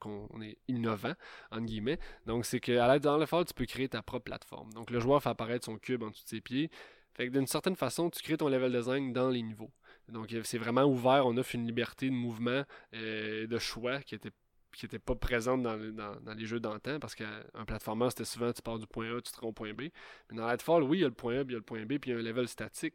[0.00, 1.12] qu'on on est innovant,
[1.52, 1.98] entre guillemets.
[2.26, 4.72] Donc, c'est qu'à l'aide dans Lightfall, tu peux créer ta propre plateforme.
[4.74, 6.70] Donc, le joueur fait apparaître son cube en dessous de ses pieds.
[7.14, 9.70] Fait que d'une certaine façon, tu crées ton level design dans les niveaux.
[10.08, 14.14] Donc, euh, c'est vraiment ouvert, on offre une liberté de mouvement, euh, de choix qui
[14.14, 14.30] était
[14.74, 18.24] qui n'était pas présente dans, le- dans- dans les jeux d'antan, parce qu'un platformer, c'était
[18.24, 19.82] souvent tu pars du point A, tu te rends au point B.
[20.30, 21.62] Mais dans Lightfall, oui, il y a le point A, puis il y a le
[21.64, 22.94] point B, puis il y a un level statique.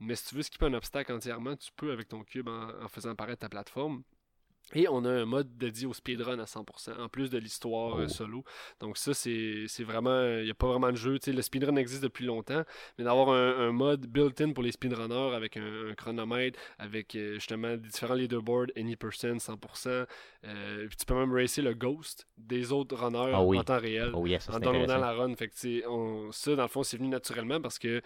[0.00, 2.88] Mais si tu veux skipper un obstacle entièrement, tu peux avec ton cube en, en
[2.88, 4.02] faisant apparaître ta plateforme.
[4.72, 8.04] Et on a un mode dédié au speedrun à 100%, en plus de l'histoire euh,
[8.06, 8.08] Oh.
[8.08, 8.44] solo.
[8.80, 10.38] Donc ça, c'est vraiment...
[10.38, 11.18] Il n'y a pas vraiment de jeu.
[11.18, 12.64] Tu sais, le speedrun existe depuis longtemps,
[12.98, 17.34] mais d'avoir un, un mode built-in pour les speedrunners avec un, un chronomètre, avec euh,
[17.34, 20.06] justement différents leaderboards, any percent, 100%.
[20.44, 23.58] euh, puis tu peux même racer le ghost des autres runners Ah oui.
[23.58, 25.34] en temps réel Oh ça, en downloadant la run.
[25.36, 28.00] Fait que, on- ça, dans le fond, c'est venu naturellement parce que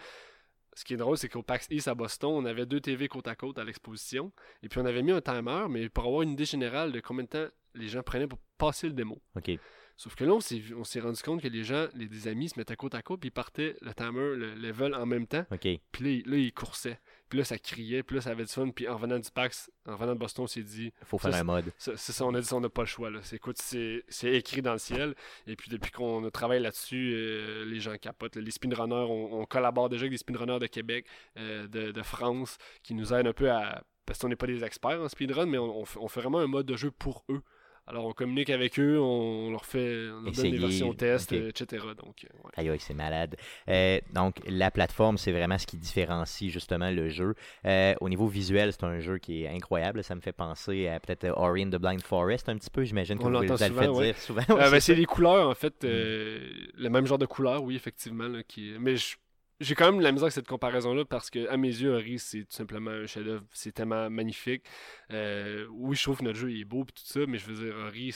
[0.79, 3.27] ce qui est drôle, c'est qu'au PAX East à Boston, on avait deux TV côte
[3.27, 4.31] à côte à l'exposition.
[4.63, 7.25] Et puis on avait mis un timer, mais pour avoir une idée générale de combien
[7.25, 9.21] de temps les gens prenaient pour passer le démo.
[9.35, 9.51] OK.
[9.97, 12.77] Sauf que là, on s'est, rendu compte que les gens, les, des amis, se mettaient
[12.77, 15.45] côte à côte, puis ils partaient le timer, le level en même temps.
[15.51, 15.67] OK.
[15.91, 17.01] Puis là, ils- là, ils coursaient.
[17.29, 18.69] Puis là, ça criait, puis là, ça avait du fun.
[18.69, 21.35] Puis en revenant du PAX, en revenant de Boston, on s'est dit, Il faut faire
[21.35, 21.71] un mode.
[21.77, 23.09] c'est ça, on a dit on n'a pas le choix.
[23.09, 23.19] Là.
[23.21, 25.15] C'est, écoute, c'est, écrit dans le ciel.
[25.47, 28.35] Et puis depuis qu'on a travaillé là-dessus, euh, les gens capotent.
[28.35, 28.41] là.
[28.41, 31.05] Les speedrunners, on, on collabore déjà avec des speedrunners de Québec,
[31.37, 33.83] euh, de, de France, qui nous aident un peu à.
[34.05, 36.39] Parce qu'on n'est pas des experts en speedrun, mais on, on fait, on fait vraiment
[36.39, 37.43] un mode de jeu pour eux.
[37.89, 41.49] Alors on communique avec eux, on leur fait, on leur donne des versions test, euh,
[41.49, 41.83] etc.
[41.97, 42.51] Donc, euh, ouais.
[42.55, 43.35] Aïe, aïe, c'est malade.
[43.67, 47.33] Euh, donc, la plateforme, c'est vraiment ce qui différencie justement le jeu.
[47.65, 50.03] Euh, au niveau visuel, c'est un jeu qui est incroyable.
[50.03, 52.83] Ça me fait penser à peut-être Ori and the Blind Forest un petit peu.
[52.83, 54.05] J'imagine que On vous, vous l'entend avez fait souvent, ouais.
[54.05, 54.41] dire souvent.
[54.51, 55.83] Euh, ben, c'est les couleurs, en fait.
[55.83, 58.27] euh, Le même genre de couleurs, oui, effectivement.
[58.27, 58.73] là, qui...
[58.79, 59.15] Mais je-
[59.59, 62.17] j'ai quand même de la misère avec cette comparaison-là parce que, à mes yeux, Ori,
[62.19, 63.43] c'est tout simplement un chef-d'œuvre.
[63.51, 64.63] C'est tellement magnifique.
[65.11, 67.45] Euh, oui, je trouve que notre jeu il est beau et tout ça, mais je
[67.45, 68.11] veux dire, Ori,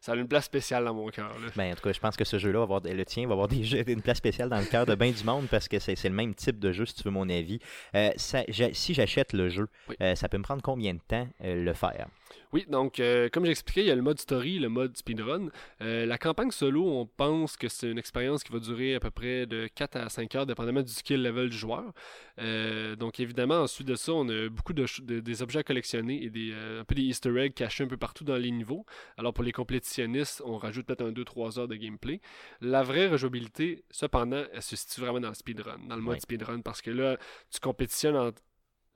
[0.00, 1.36] ça a une place spéciale dans mon cœur.
[1.56, 3.62] Ben, en tout cas, je pense que ce jeu-là, avoir, le tien, va avoir des
[3.64, 6.10] jeux- une place spéciale dans le cœur de bien du monde parce que c'est le
[6.14, 7.58] même type de jeu, si tu veux mon avis.
[7.94, 9.96] Euh, ça- si j'achète le jeu, Oui.
[10.00, 12.08] euh, ça peut me prendre combien de temps le faire?
[12.52, 15.48] Oui, donc, euh, comme j'expliquais, il y a le mode story, le mode speedrun.
[15.82, 19.10] Euh, la campagne solo, on pense que c'est une expérience qui va durer à peu
[19.10, 21.92] près de 4 à 5 heures, dépendamment du skill level du joueur.
[22.38, 24.86] Euh, donc, évidemment, ensuite de ça, on a beaucoup de,
[25.20, 28.24] des objets à collectionner et des, un peu des easter eggs cachés un peu partout
[28.24, 28.84] dans les niveaux.
[29.16, 32.20] Alors, pour les complétitionnistes, on rajoute peut-être un 2-3 heures de gameplay.
[32.60, 36.60] La vraie rejouabilité, cependant, elle se situe vraiment dans le speedrun, dans le mode speedrun,
[36.62, 37.16] parce que là,
[37.52, 38.30] tu compétitionnes en-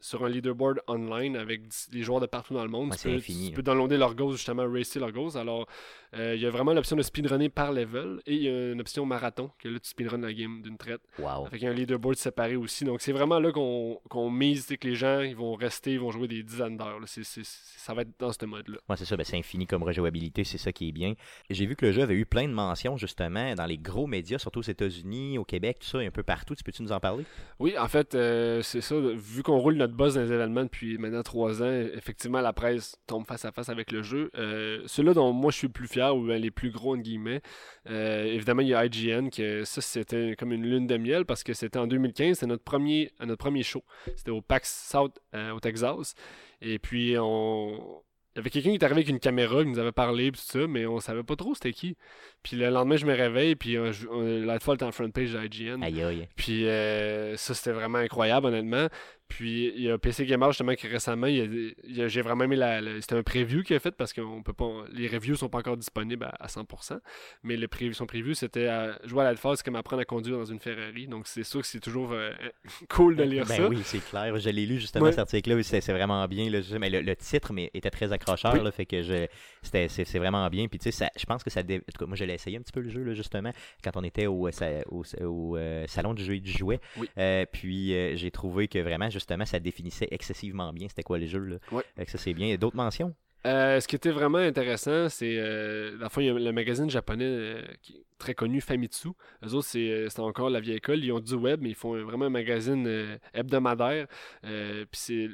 [0.04, 2.90] sur un leaderboard online avec les joueurs de partout dans le monde.
[2.90, 3.56] Ouais, tu, c'est peux, infini, tu là.
[3.56, 5.38] peux downloader leur goals, justement, racer leur goals.
[5.38, 5.66] Alors,
[6.14, 8.80] euh, il y a vraiment l'option de speedrunner par level et il y a une
[8.82, 11.46] option marathon, que là, tu speedrun la game d'une traite, Wow.
[11.46, 12.84] avec un leaderboard séparé aussi.
[12.84, 16.00] Donc, c'est vraiment là qu'on qu'on mise, c'est que les gens, ils vont rester, ils
[16.00, 17.00] vont jouer des dizaines d'heures.
[17.06, 18.76] ça va être dans ce mode-là.
[18.88, 21.14] Moi, c'est ça, ben, c'est infini comme rejouabilité, c'est ça qui est bien.
[21.48, 24.38] J'ai vu que le jeu avait eu plein de mentions, justement, dans les gros médias,
[24.38, 26.54] surtout aux États-Unis, au Québec, tout ça, et un peu partout.
[26.54, 27.24] Tu peux-tu nous en parler?
[27.58, 28.96] Oui, en fait, euh, c'est ça.
[29.00, 32.96] Vu qu'on roule notre boss dans les événements depuis maintenant trois ans, effectivement, la presse
[33.06, 34.30] tombe face à face avec le jeu.
[34.36, 37.02] Euh, Ceux-là dont moi je suis le plus fier, ou ben, les plus gros, entre
[37.02, 37.40] guillemets,
[37.88, 41.42] euh, évidemment, il y a IGN, que ça, c'était comme une lune de miel parce
[41.42, 43.82] que c'était en 2015, c'était notre premier, notre premier show.
[44.16, 46.14] C'était au PAX South, euh, au Texas.
[46.60, 48.02] Et puis, on.
[48.34, 50.40] Il y avait quelqu'un qui est arrivé avec une caméra, qui nous avait parlé, tout
[50.40, 51.96] ça, mais on savait pas trop c'était qui.
[52.42, 55.32] Puis le lendemain, je me réveille, puis euh, euh, la fois, était en front page
[55.32, 55.80] de IGN.
[55.84, 56.28] Aïe, aïe.
[56.34, 58.88] Puis euh, ça, c'était vraiment incroyable, honnêtement.
[59.28, 62.80] Puis il y a PC Gamer, justement, qui récemment, j'ai vraiment aimé la.
[62.80, 65.58] la- c'était un preview qu'il a fait parce que peut pas, les reviews sont pas
[65.58, 66.98] encore disponibles à, à 100%.
[67.42, 70.36] Mais le preview, son preview, c'était à jouer à l'Alpha, c'est comme apprendre à conduire
[70.38, 71.06] dans une Ferrari.
[71.08, 72.32] Donc c'est sûr que c'est toujours euh,
[72.90, 73.68] cool de lire Ben ça.
[73.68, 74.36] oui, c'est clair.
[74.38, 75.10] Je l'ai lu justement Ouais.
[75.12, 75.62] cet article-là.
[75.62, 76.48] C'est c'est vraiment bien.
[76.50, 76.60] là.
[76.78, 78.54] Mais le, le titre mais, était très accrocheur.
[78.54, 78.62] Oui.
[78.62, 79.26] là, fait que je,
[79.62, 80.68] c'était, c'est, c'est vraiment bien.
[80.68, 81.60] Puis tu sais, je pense que ça.
[81.60, 83.50] En tout cas, moi, je l'ai essayé un petit peu le jeu là, justement
[83.82, 86.78] quand on était au, sa- au, au, euh, salon du jeu et du jouet.
[86.98, 87.08] Oui.
[87.18, 90.88] Euh, puis euh, j'ai trouvé que vraiment justement ça définissait excessivement bien.
[90.88, 91.56] C'était quoi le jeu là.
[91.72, 91.82] Ouais.
[91.96, 92.54] Fait que ça c'est bien.
[92.56, 93.14] D'autres mentions?
[93.46, 95.36] Euh, ce qui était vraiment intéressant, c'est.
[95.36, 99.08] Euh, le fond, il y a le magazine japonais euh, qui est très connu, Famitsu.
[99.44, 101.04] Eux autres, c'est euh, c'est encore la vieille école.
[101.04, 104.06] Ils ont du web, mais ils font vraiment un magazine hebdomadaire.
[104.42, 105.28] Puis c'est.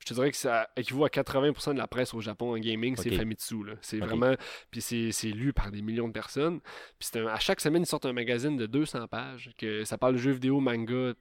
[0.00, 2.96] Je te dirais que ça équivaut à 80% de la presse au Japon en gaming,
[2.96, 3.10] c'est.
[3.12, 3.62] Famitsu.
[3.64, 3.74] là.
[3.80, 4.34] C'est vraiment.
[4.72, 6.58] Puis c'est c'est lu par des millions de personnes.
[6.98, 9.52] Puis c'est un- à chaque semaine, ils sortent un magazine de 200 pages.
[9.56, 11.12] que Ça parle de jeux vidéo, manga,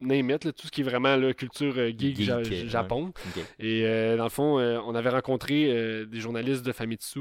[0.00, 2.66] name it, là, tout ce qui est vraiment la culture euh, geek, Geek, ja- euh.
[2.68, 3.12] Japon.
[3.58, 7.20] Et euh, dans le fond, euh, on avait rencontré euh, des journalistes de Famitsu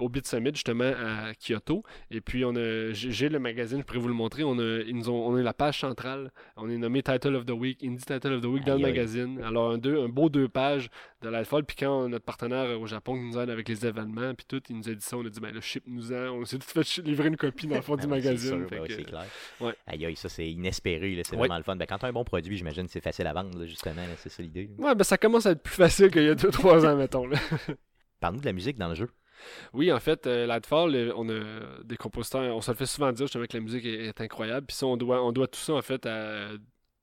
[0.00, 1.82] au Bit Summit, justement, à Kyoto.
[2.10, 4.42] Et puis, on a, j'ai le magazine, je pourrais vous le montrer.
[4.44, 6.30] On a, ils nous ont, on a la page centrale.
[6.56, 9.40] On est nommé Title of the Week, Indie Title of the Week dans le magazine.
[9.44, 10.88] Alors, un, deux, un beau deux pages
[11.22, 11.60] de l'alpha.
[11.62, 14.88] Puis quand notre partenaire au Japon nous aide avec les événements, puis tout, il nous
[14.88, 15.16] a dit ça.
[15.16, 16.40] On a dit, ben le ship nous en.
[16.40, 18.58] On s'est tout fait livrer une copie dans le fond Ah du c'est magazine.
[18.60, 19.26] sûr, Fait ben que, c'est clair.
[19.60, 19.74] ouais.
[19.86, 21.14] Aïe, aïe, ça c'est inespéré.
[21.14, 21.38] là, C'est Ouais.
[21.38, 21.76] vraiment le fun.
[21.76, 24.02] Ben, quand tu as un bon produit, j'imagine que c'est facile à vendre, là, justement.
[24.16, 24.70] c'est ça l'idée.
[24.78, 27.26] Ouais, ben ça commence à être plus facile qu'il y a 2-3 ans, mettons.
[27.26, 27.38] Là.
[28.20, 29.08] Parle-nous de la musique dans le jeu.
[29.72, 31.40] Oui, en fait, euh, Lightfall, euh, on a
[31.84, 34.66] des compositeurs, on se le fait souvent dire justement que la musique est, est incroyable.
[34.66, 36.48] Puis ça, on doit, on doit tout ça en fait à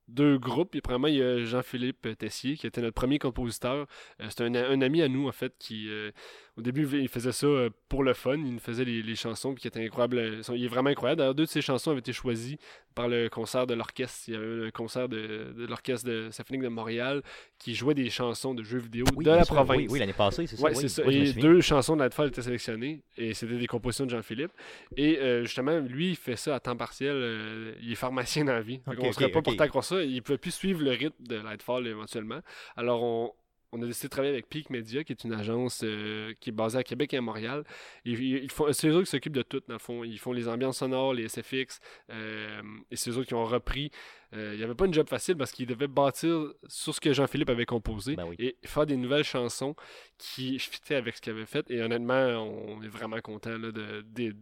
[0.07, 0.75] deux groupes.
[0.75, 3.87] Et premièrement, il y a Jean-Philippe Tessier, qui était notre premier compositeur.
[4.21, 5.89] Euh, c'est un, un ami à nous, en fait, qui.
[5.89, 6.11] euh,
[6.57, 8.35] Au début, il faisait ça euh, pour le fun.
[8.37, 10.41] Il nous faisait les, les chansons qui étaient incroyables.
[10.53, 11.19] Il est vraiment incroyable.
[11.19, 12.57] D'ailleurs, deux de ses chansons avaient été choisies
[12.95, 14.23] par le concert de l'orchestre.
[14.29, 17.21] Il y avait un concert de, de l'orchestre de symphonique de Montréal
[17.59, 19.77] qui jouait des chansons de jeux vidéo Oui, de la sûr, province.
[19.77, 20.63] Oui, oui, l'année passée, c'est ça.
[20.63, 20.89] Ouais, oui.
[20.89, 21.03] ça.
[21.11, 24.51] Et deux chansons de Nightfall étaient sélectionnées et c'était des compositions de Jean-Philippe.
[24.95, 27.15] Et euh, justement, lui, il fait ça à temps partiel.
[27.15, 28.79] euh, il est pharmacien dans la vie.
[28.87, 29.45] Ok, on ne serait pas ok.
[29.45, 30.01] porté à croire ça.
[30.01, 32.39] Il ne pouvait plus suivre le rythme de Nightfall éventuellement.
[32.77, 33.33] Alors, on,
[33.75, 36.53] on a décidé de travailler avec Peak Media, qui est une agence euh, qui est
[36.53, 37.63] basée à Québec et à Montréal.
[38.05, 40.03] C'est eux qui s'occupent de tout, dans le fond.
[40.03, 43.91] Ils font les ambiances sonores, les SFX, euh, et c'est eux qui ont repris.
[44.33, 47.13] Euh, il n'y avait pas une job facile parce qu'ils devaient bâtir sur ce que
[47.13, 48.35] Jean-Philippe avait composé Ben oui.
[48.39, 49.75] et faire des nouvelles chansons
[50.17, 51.69] qui fitaient avec ce qu'il avait fait.
[51.69, 54.35] Et honnêtement, on est vraiment content de,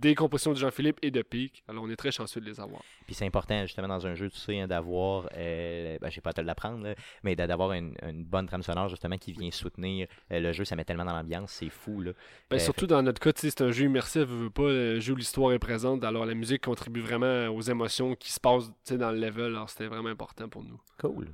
[0.00, 1.62] des, compositions de Jean-Philippe et de Peak.
[1.68, 2.82] Alors, on est très chanceux de les avoir.
[3.06, 6.20] Puis c'est important, justement, dans un jeu, tu sais, hein, d'avoir, euh, ben, je sais
[6.20, 9.32] pas à te l'apprendre, là, mais d'a- d'avoir une, une bonne trame sonore, justement, qui
[9.32, 10.64] vient soutenir euh, le jeu.
[10.64, 12.12] Ça met tellement dans l'ambiance, c'est fou, là.
[12.50, 15.12] Ben, Euh, surtout dans notre cas, c'est un jeu immersif, veux, veux pas, un jeu
[15.12, 16.04] où l'histoire est présente.
[16.04, 19.46] Alors, la musique contribue vraiment aux émotions qui se passent tu sais, dans le level.
[19.54, 20.80] Alors, c'était vraiment important pour nous.
[20.98, 21.28] Cool.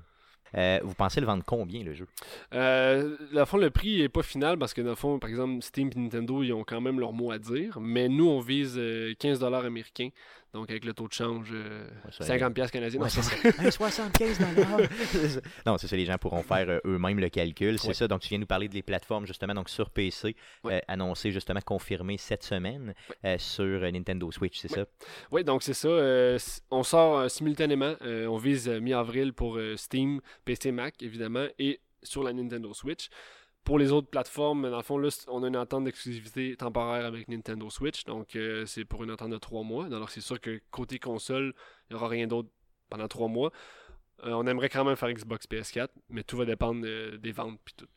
[0.57, 2.07] Euh, vous pensez le vendre combien, le jeu?
[2.55, 6.43] Euh, fond, le prix est pas final parce que fond, par exemple, Steam et Nintendo,
[6.43, 7.79] ils ont quand même leur mot à dire.
[7.81, 10.09] Mais nous, on vise euh, 15 dollars américains.
[10.55, 12.99] Donc, avec le taux de change, euh, Ouais, ça, 50 pièces canadiens.
[13.01, 13.63] Ouais, Non, c'est c'est ça.
[13.63, 14.81] Hey, 75 dollars.
[15.67, 17.79] non, c'est ça, les gens pourront faire euh, eux-mêmes le calcul.
[17.79, 17.95] C'est Ouais.
[17.95, 18.09] ça.
[18.09, 20.35] Donc, tu viens nous parler des plateformes, justement, donc sur PC,
[20.65, 20.75] Ouais.
[20.77, 22.95] euh, annoncé, justement, confirmé cette semaine
[23.25, 24.85] euh, sur euh, Nintendo Switch, c'est Ouais.
[24.85, 25.07] ça?
[25.31, 25.89] Oui, donc c'est ça.
[25.89, 26.39] euh,
[26.71, 27.95] on sort euh, simultanément.
[28.03, 32.73] euh, on vise euh, mi-avril pour euh, Steam, PC, Mac, évidemment, et sur la Nintendo
[32.73, 33.09] Switch.
[33.67, 37.27] Pour les autres plateformes, dans le fond, là, on a une entente d'exclusivité temporaire avec
[37.27, 38.05] Nintendo Switch.
[38.05, 39.87] Donc, euh, c'est pour une entente de trois mois.
[39.87, 41.53] Alors, c'est sûr que côté console,
[41.91, 42.49] il n'y aura rien d'autre
[42.89, 43.51] pendant trois mois.
[44.23, 47.59] Euh, on aimerait quand même faire Xbox PS4, mais tout va dépendre euh, des ventes
[47.65, 47.89] puis tout.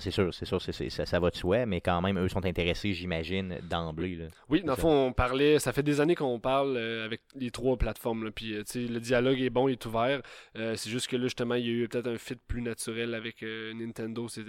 [0.00, 2.44] C'est sûr, c'est sûr, c'est- ça, ça va de soi, mais quand même, eux sont
[2.44, 4.16] intéressés, j'imagine, d'emblée.
[4.16, 4.26] là.
[4.50, 7.50] Oui, dans le fond, on parlait, ça fait des années qu'on parle euh, avec les
[7.50, 8.24] trois plateformes.
[8.24, 10.20] là, puis, euh, tu sais, le dialogue est bon, il est ouvert.
[10.56, 13.14] Euh, c'est juste que là, justement, il y a eu peut-être un fit plus naturel
[13.14, 14.44] avec euh, Nintendo c'est,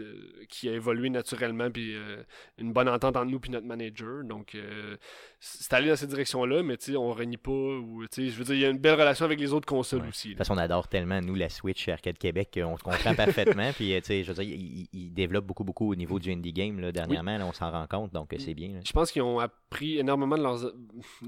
[0.49, 1.71] qui a évolué naturellement.
[1.71, 1.95] Puis,
[2.57, 4.23] une bonne entente entre nous et notre manager.
[4.25, 4.57] Donc,
[5.39, 7.51] c'est allé dans cette direction-là, mais tu sais, on renie pas.
[7.51, 10.09] Ou, je veux dire, il y a une belle relation avec les autres consoles Ouais.
[10.09, 10.27] aussi.
[10.29, 10.37] De là.
[10.39, 13.71] toute façon, on adore tellement, nous, la Switch Arcade Québec, qu'on se comprend parfaitement.
[13.73, 14.55] Puis, tu sais, je veux dire,
[14.93, 17.37] ils, développent beaucoup, beaucoup au niveau du indie game, là, dernièrement.
[17.37, 18.73] là, on s'en rend compte, donc euh, c'est bien.
[18.73, 18.79] là.
[18.85, 20.73] Je pense qu'ils ont appris énormément de leurs.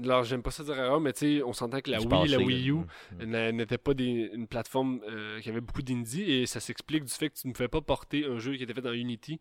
[0.02, 2.10] leurs- J'aime pas ça dire erreur, mais tu sais, on s'entend que la Du Wii,
[2.10, 2.38] passé, la.
[2.38, 2.86] Wii U, Mm,
[3.20, 3.50] mm.
[3.56, 7.30] n'était pas des- une plateforme euh, qui avait beaucoup d'indie et ça s'explique du fait
[7.30, 9.38] que tu ne pouvais pas porter un jeu qui était fait dans Unity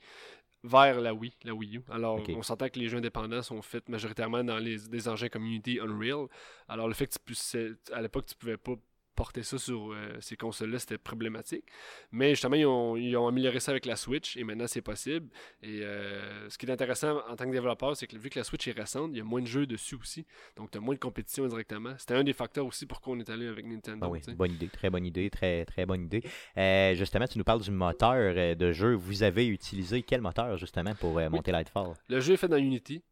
[0.64, 1.82] vers la Wii, la Wii U.
[1.90, 2.32] Alors, Ok.
[2.36, 5.80] on s'entend que les jeux indépendants sont faits majoritairement dans les, des engins comme Unity,
[5.82, 6.28] Unreal.
[6.68, 7.58] Alors, le fait que tu puisses,
[7.92, 8.74] à l'époque, tu pouvais pas
[9.16, 11.66] porter ça sur euh, ces consoles-là, c'était problématique.
[12.12, 15.30] Mais justement, ils ont, ils ont amélioré ça avec la Switch et maintenant c'est possible.
[15.62, 18.44] Et euh, ce qui est intéressant en tant que développeur, c'est que vu que la
[18.44, 20.26] Switch est récente, il y a moins de jeux dessus aussi.
[20.56, 21.94] Donc, tu as moins de compétition directement.
[21.98, 24.06] C'était un des facteurs aussi pourquoi on est allé avec Nintendo.
[24.06, 26.24] Ah oui, bonne idée, très bonne idée, très, très bonne idée.
[26.58, 28.94] Euh, justement, tu nous parles du moteur de jeu.
[28.94, 31.94] Vous avez utilisé quel moteur, justement, pour monter Lightfall?
[32.10, 33.04] Le jeu est fait dans Unity.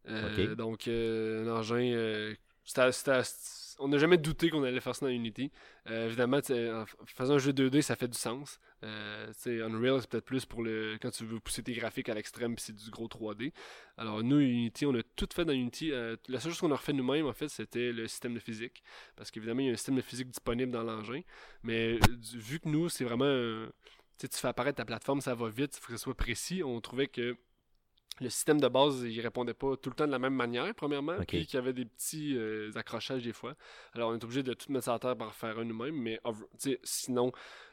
[0.55, 2.33] Donc, un engin.
[2.63, 3.23] c'était-
[3.79, 5.51] on n'a jamais douté qu'on allait faire ça dans Unity.
[5.89, 8.59] Euh, évidemment, en faisant un jeu 2D, ça fait du sens.
[8.83, 12.55] Euh, Unreal, c'est peut-être plus pour le quand tu veux pousser tes graphiques à l'extrême
[12.55, 13.51] puis c'est du gros 3D.
[13.97, 15.91] Alors, nous, Unity, on a tout fait dans Unity.
[15.91, 18.83] Euh, la seule chose qu'on a refait nous-mêmes, en fait, c'était le système de physique.
[19.15, 21.21] Parce qu'évidemment, il y a un système de physique disponible dans l'engin.
[21.63, 21.99] Mais euh,
[22.33, 23.65] vu que nous, c'est vraiment.
[24.17, 26.63] tu fais apparaître ta plateforme, ça va vite, il faut que ce soit précis.
[26.63, 27.37] On trouvait que
[28.21, 31.15] le système de base, il répondait pas tout le temps de la même manière, premièrement,
[31.19, 31.27] Ok.
[31.27, 33.55] puis qu'il y avait des petits euh, accrochages des fois.
[33.93, 35.95] Alors, on est obligé de tout mettre sur la terre pour en faire un nous-mêmes,
[35.95, 36.19] mais
[36.83, 37.31] sinon,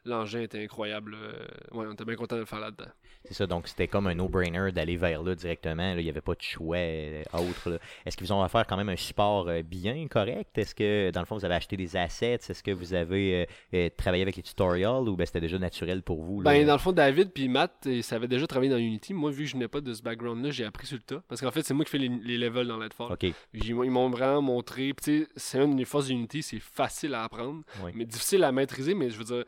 [0.08, 1.14] l'engin était incroyable.
[1.14, 1.32] euh,
[1.76, 2.90] ouais, on était bien content de le faire là-dedans.
[3.24, 5.94] C'est ça, donc c'était comme un no-brainer d'aller vers là directement.
[5.94, 6.00] là.
[6.00, 7.80] Il n'y avait pas de choix euh, autre.
[8.04, 10.56] Est-ce qu'ils vous ont offert quand même un support euh, bien correct?
[10.56, 12.34] Est-ce que, dans le fond, vous avez acheté des assets?
[12.48, 16.22] Est-ce que vous avez euh, travaillé avec les tutorials ou ben, c'était déjà naturel pour
[16.22, 16.40] vous?
[16.40, 16.50] là?
[16.52, 19.12] Ben, dans le fond, David puis Matt, ils savaient déjà travailler dans Unity.
[19.12, 21.22] Moi, vu que je n'ai pas de ce background-là, j'ai appris sur le tas.
[21.28, 23.12] Parce qu'en fait, c'est moi qui fais les, les levels dans Lightfall.
[23.12, 24.92] OK, Ils m'ont vraiment montré.
[25.00, 27.90] C'est une des forces d'Unity, c'est facile à apprendre, Oui.
[27.94, 28.94] mais difficile à maîtriser.
[28.94, 29.44] Mais je veux dire,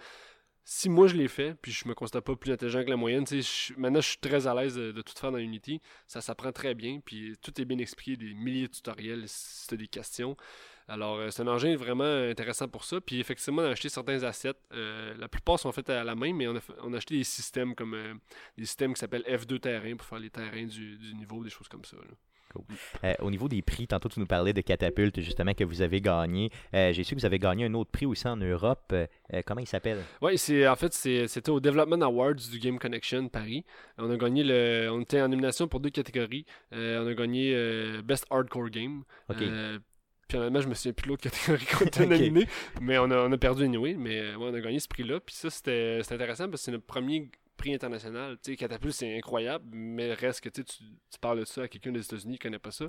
[0.70, 3.24] si moi je l'ai fait, puis je me constate pas plus intelligent que la moyenne,
[3.78, 5.80] maintenant je suis très à l'aise de, tout faire dans Unity.
[6.06, 9.74] Ça s'apprend très bien, puis tout est bien expliqué, des milliers de tutoriels si tu
[9.74, 10.36] as des questions.
[10.86, 13.00] Alors, euh, c'est un engin vraiment intéressant pour ça.
[13.00, 14.54] Puis, effectivement, on a acheté certains assets.
[14.74, 17.94] Euh, la plupart sont faits à la main, mais on a, acheté des systèmes comme
[17.94, 18.14] euh,
[18.58, 21.84] des systèmes qui s'appellent F2 terrain pour faire les terrains du, niveau, des choses comme
[21.84, 21.96] ça.
[23.04, 26.00] Euh, au niveau des prix, tantôt tu nous parlais de Catapulte, justement, que vous avez
[26.00, 26.50] gagné.
[26.74, 28.92] Euh, J'ai su que vous avez gagné un autre prix aussi en Europe.
[28.92, 29.06] Euh,
[29.46, 29.98] comment il s'appelle?
[30.22, 33.64] Oui, c'est en fait c'était au Development Awards du Game Connection Paris.
[33.98, 36.44] On a gagné le, on était en nomination pour deux catégories.
[36.72, 37.54] On a gagné
[38.02, 39.02] Best Hardcore Game.
[39.28, 39.42] Ok.
[39.42, 39.78] Euh,
[40.28, 42.10] puis honnêtement, je me souviens plus de l'autre catégorie qu'on était Ok.
[42.10, 42.46] nominé,
[42.82, 43.94] mais on a, on a perdu anyway.
[43.94, 45.20] Mais ouais, on a gagné ce prix-là.
[45.20, 48.36] Puis ça, c'était intéressant parce que c'est notre premier prix international.
[48.42, 51.92] Tu sais, Catapulte, c'est incroyable, mais reste que tu, tu parles de ça à quelqu'un
[51.92, 52.86] des États-Unis qui connaît pas ça,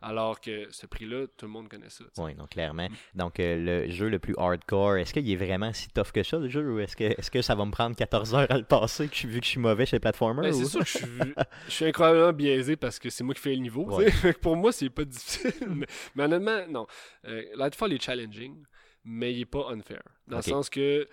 [0.00, 2.04] alors que ce prix-là, tout le monde connaît ça.
[2.18, 2.88] Oui, donc clairement.
[3.14, 6.38] Donc, euh, le jeu le plus hardcore, est-ce qu'il est vraiment si tough que ça,
[6.38, 8.64] le jeu, ou est-ce que, est que ça va me prendre 14 heures à le
[8.64, 10.42] passer, que je- vu que je suis mauvais chez les platformers?
[10.50, 11.06] Ben, ou- c'est sûr que je suis,
[11.66, 13.84] je suis incroyablement biaisé parce que c'est moi qui fais le niveau.
[13.84, 14.06] Ouais.
[14.40, 15.52] Pour moi, c'est pas difficile.
[15.68, 16.86] mais, mais honnêtement, non.
[17.26, 18.62] Euh, Lightfall est challenging,
[19.04, 20.02] mais il est pas unfair.
[20.28, 21.08] Dans le sens que,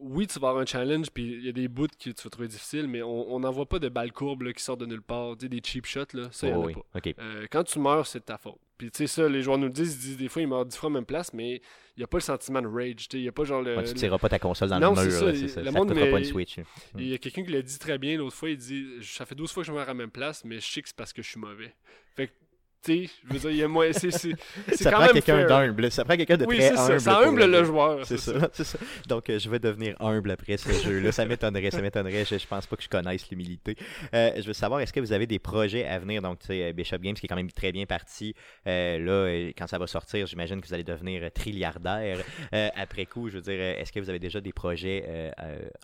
[0.00, 2.30] oui, tu vas avoir un challenge, puis il y a des bouts que tu vas
[2.30, 5.02] trouver difficiles, mais on n'en voit pas de balles courbes là, qui sortent de nulle
[5.02, 5.36] part.
[5.36, 7.10] Des cheap shots, là, ça, il y en Oh, a oui, pas.
[7.20, 8.58] Euh, quand tu meurs, c'est de ta faute.
[8.76, 10.66] Puis tu sais ça, les joueurs nous le disent, ils disent des fois ils meurent
[10.66, 11.56] 10 fois à même place, mais
[11.96, 13.08] il n'y a pas le sentiment de rage.
[13.08, 13.76] tu Il n'y a pas genre le.
[13.76, 15.60] Ouais, tu tireras pas ta console dans non, le mur, ça, là, il- ça.
[15.60, 16.56] le Ça te pas une Switch.
[16.58, 16.64] là.
[16.98, 19.36] Il y a quelqu'un qui l'a dit très bien l'autre fois, il dit Ça fait
[19.36, 21.12] 12 fois que je meurs à la même place, mais je sais que c'est parce
[21.12, 21.72] que je suis mauvais.
[22.16, 22.32] Fait que,
[22.88, 23.92] je veux dire, il y a moins.
[23.92, 24.32] C'est c'est-
[24.74, 25.90] Ça quand prend même quelqu'un d'humble.
[25.90, 26.84] Ça prend quelqu'un de Oui, très c'est ça.
[26.86, 27.00] humble.
[27.00, 28.06] Ça pour humble le joueur.
[28.06, 28.78] C'est ça, ça.
[29.08, 31.12] Donc, euh, je vais devenir humble après ce jeu-là.
[31.12, 32.24] Ça m'étonnerait, ça m'étonnerait.
[32.24, 33.76] Je, je pense pas que je connaisse l'humilité.
[34.14, 36.22] Euh, je veux savoir, est-ce que vous avez des projets à venir?
[36.22, 38.34] Donc, tu sais, euh, Bishop Games qui est quand même très bien parti.
[38.66, 42.18] Euh, là, quand ça va sortir, j'imagine que vous allez devenir trilliardaire.
[42.76, 45.32] Après coup, je veux dire, est-ce que vous avez déjà des projets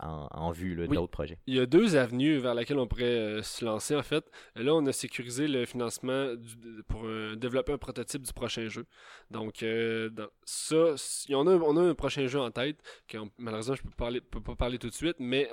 [0.03, 0.97] en, en vue, là, Oui.
[0.97, 1.39] d'autres projets?
[1.47, 4.25] Il y a deux avenues vers lesquelles on pourrait se lancer en fait.
[4.57, 8.85] Là, on a sécurisé le financement du- pour euh, développer un prototype du prochain jeu.
[9.31, 10.95] Donc, euh, dans- ça,
[11.31, 12.79] on a, on a un prochain jeu en tête
[13.09, 15.49] que on- malheureusement je peux, parler, peux pas parler tout de suite, mais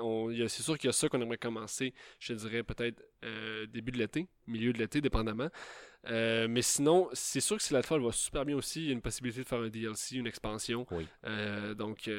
[0.48, 1.94] c'est sûr qu'il y a ça qu'on aimerait commencer.
[2.20, 5.50] Je dirais peut-être euh, début de l'été, milieu de l'été, dépendamment.
[6.08, 8.94] Euh, mais sinon, c'est sûr que si Lightfall va super bien aussi, il y a
[8.94, 10.86] une possibilité de faire un DLC, une expansion.
[10.92, 11.06] Oui.
[11.26, 12.10] Euh, donc,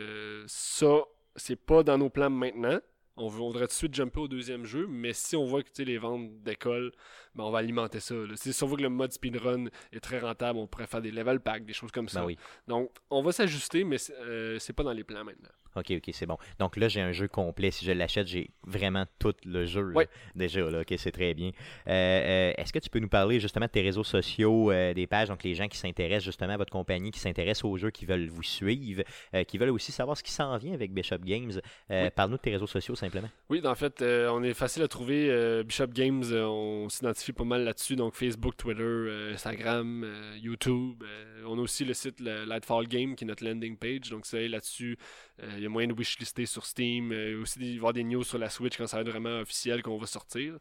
[0.46, 1.02] ça,
[1.36, 2.80] c'est pas dans nos plans maintenant.
[3.18, 5.62] On, veut- on voudrait tout de suite jumper au deuxième jeu, mais si on voit
[5.62, 6.92] que tu sais, les ventes décollent,
[7.34, 8.14] ben, on va alimenter ça.
[8.14, 8.34] là.
[8.36, 11.40] Si on voit que le mode speedrun est très rentable, on pourrait faire des level
[11.40, 12.20] packs, des choses comme ça.
[12.20, 12.38] Ben oui.
[12.66, 15.50] Donc, on va s'ajuster, mais c'est euh, c'est pas dans les plans maintenant.
[15.78, 16.36] Ok, ok, c'est bon.
[16.58, 17.70] Donc là, j'ai un jeu complet.
[17.70, 19.82] Si je l'achète, j'ai vraiment tout le jeu.
[19.82, 20.08] là, Ouais.
[20.34, 21.48] déjà, là, ok, c'est très bien.
[21.86, 25.06] Euh, euh, Est-ce que tu peux nous parler justement de tes réseaux sociaux, euh, des
[25.06, 28.04] pages, donc les gens qui s'intéressent justement à votre compagnie, qui s'intéressent aux jeux, qui
[28.06, 29.02] veulent vous suivre,
[29.34, 31.52] euh, qui veulent aussi savoir ce qui s'en vient avec Bishop Games?
[31.90, 32.10] Oui.
[32.14, 33.28] Parle-nous de tes réseaux sociaux simplement.
[33.48, 35.62] Oui, en fait, on est facile à trouver.
[35.64, 37.96] Bishop Games, on s'identifie pas mal là-dessus.
[37.96, 40.06] Donc, Facebook, Twitter, Instagram,
[40.40, 41.02] YouTube.
[41.46, 44.10] on a aussi le site le Lightfall Game, qui est notre landing page.
[44.10, 44.98] Donc, c'est là-dessus.
[45.42, 47.12] Euh, Il y a moyen de wishlister sur Steam.
[47.12, 49.10] euh, Il y aussi d'y voir des news sur la Switch quand ça va être
[49.10, 50.54] vraiment officiel qu'on va sortir.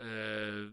[0.00, 0.68] Euh,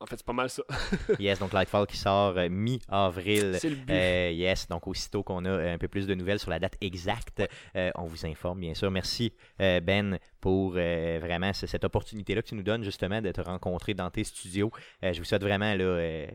[0.00, 0.64] en fait, c'est pas mal ça.
[1.20, 3.56] yes, donc Lightfall qui sort euh, mi-avril.
[3.60, 3.90] c'est le but.
[3.92, 6.76] Euh, yes, donc aussitôt qu'on a euh, un peu plus de nouvelles sur la date
[6.80, 7.40] exacte,
[7.94, 8.90] on vous informe, bien sûr.
[8.90, 13.94] Merci, Ben, pour vraiment ce- cette opportunité-là que tu nous donnes, justement, de te rencontrer
[13.94, 14.72] dans tes studios.
[15.02, 16.26] Je vous souhaite vraiment, là,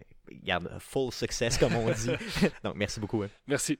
[0.43, 2.07] garde, full success, comme on dit.
[2.63, 3.21] donc, merci beaucoup.
[3.23, 3.29] hein.
[3.47, 3.79] Merci.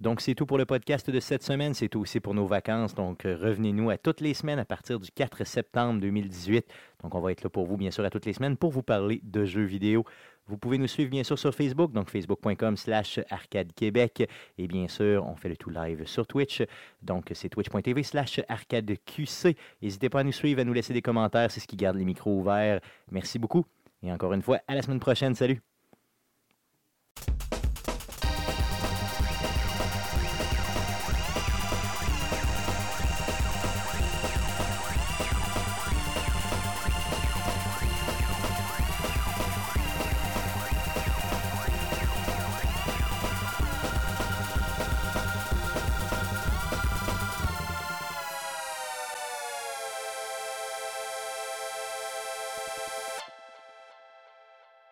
[0.00, 1.72] Donc, c'est tout pour le podcast de cette semaine.
[1.72, 2.94] C'est tout aussi pour nos vacances.
[2.94, 6.66] Donc, euh, revenez-nous à toutes les semaines à partir du 4 septembre 2018.
[7.02, 8.82] Donc, on va être là pour vous, bien sûr, à toutes les semaines pour vous
[8.82, 10.04] parler de jeux vidéo.
[10.48, 14.28] Vous pouvez nous suivre, bien sûr, sur Facebook, donc facebook.com slash arcade québec.
[14.58, 16.62] Et bien sûr, on fait le tout live sur Twitch.
[17.02, 19.56] Donc, c'est twitch.tv slash arcadeqc.
[19.80, 21.50] N'hésitez pas à nous suivre, à nous laisser des commentaires.
[21.50, 22.80] C'est ce qui garde les micros ouverts.
[23.10, 23.64] Merci beaucoup.
[24.02, 25.34] Et encore une fois, à la semaine prochaine.
[25.34, 25.62] Salut!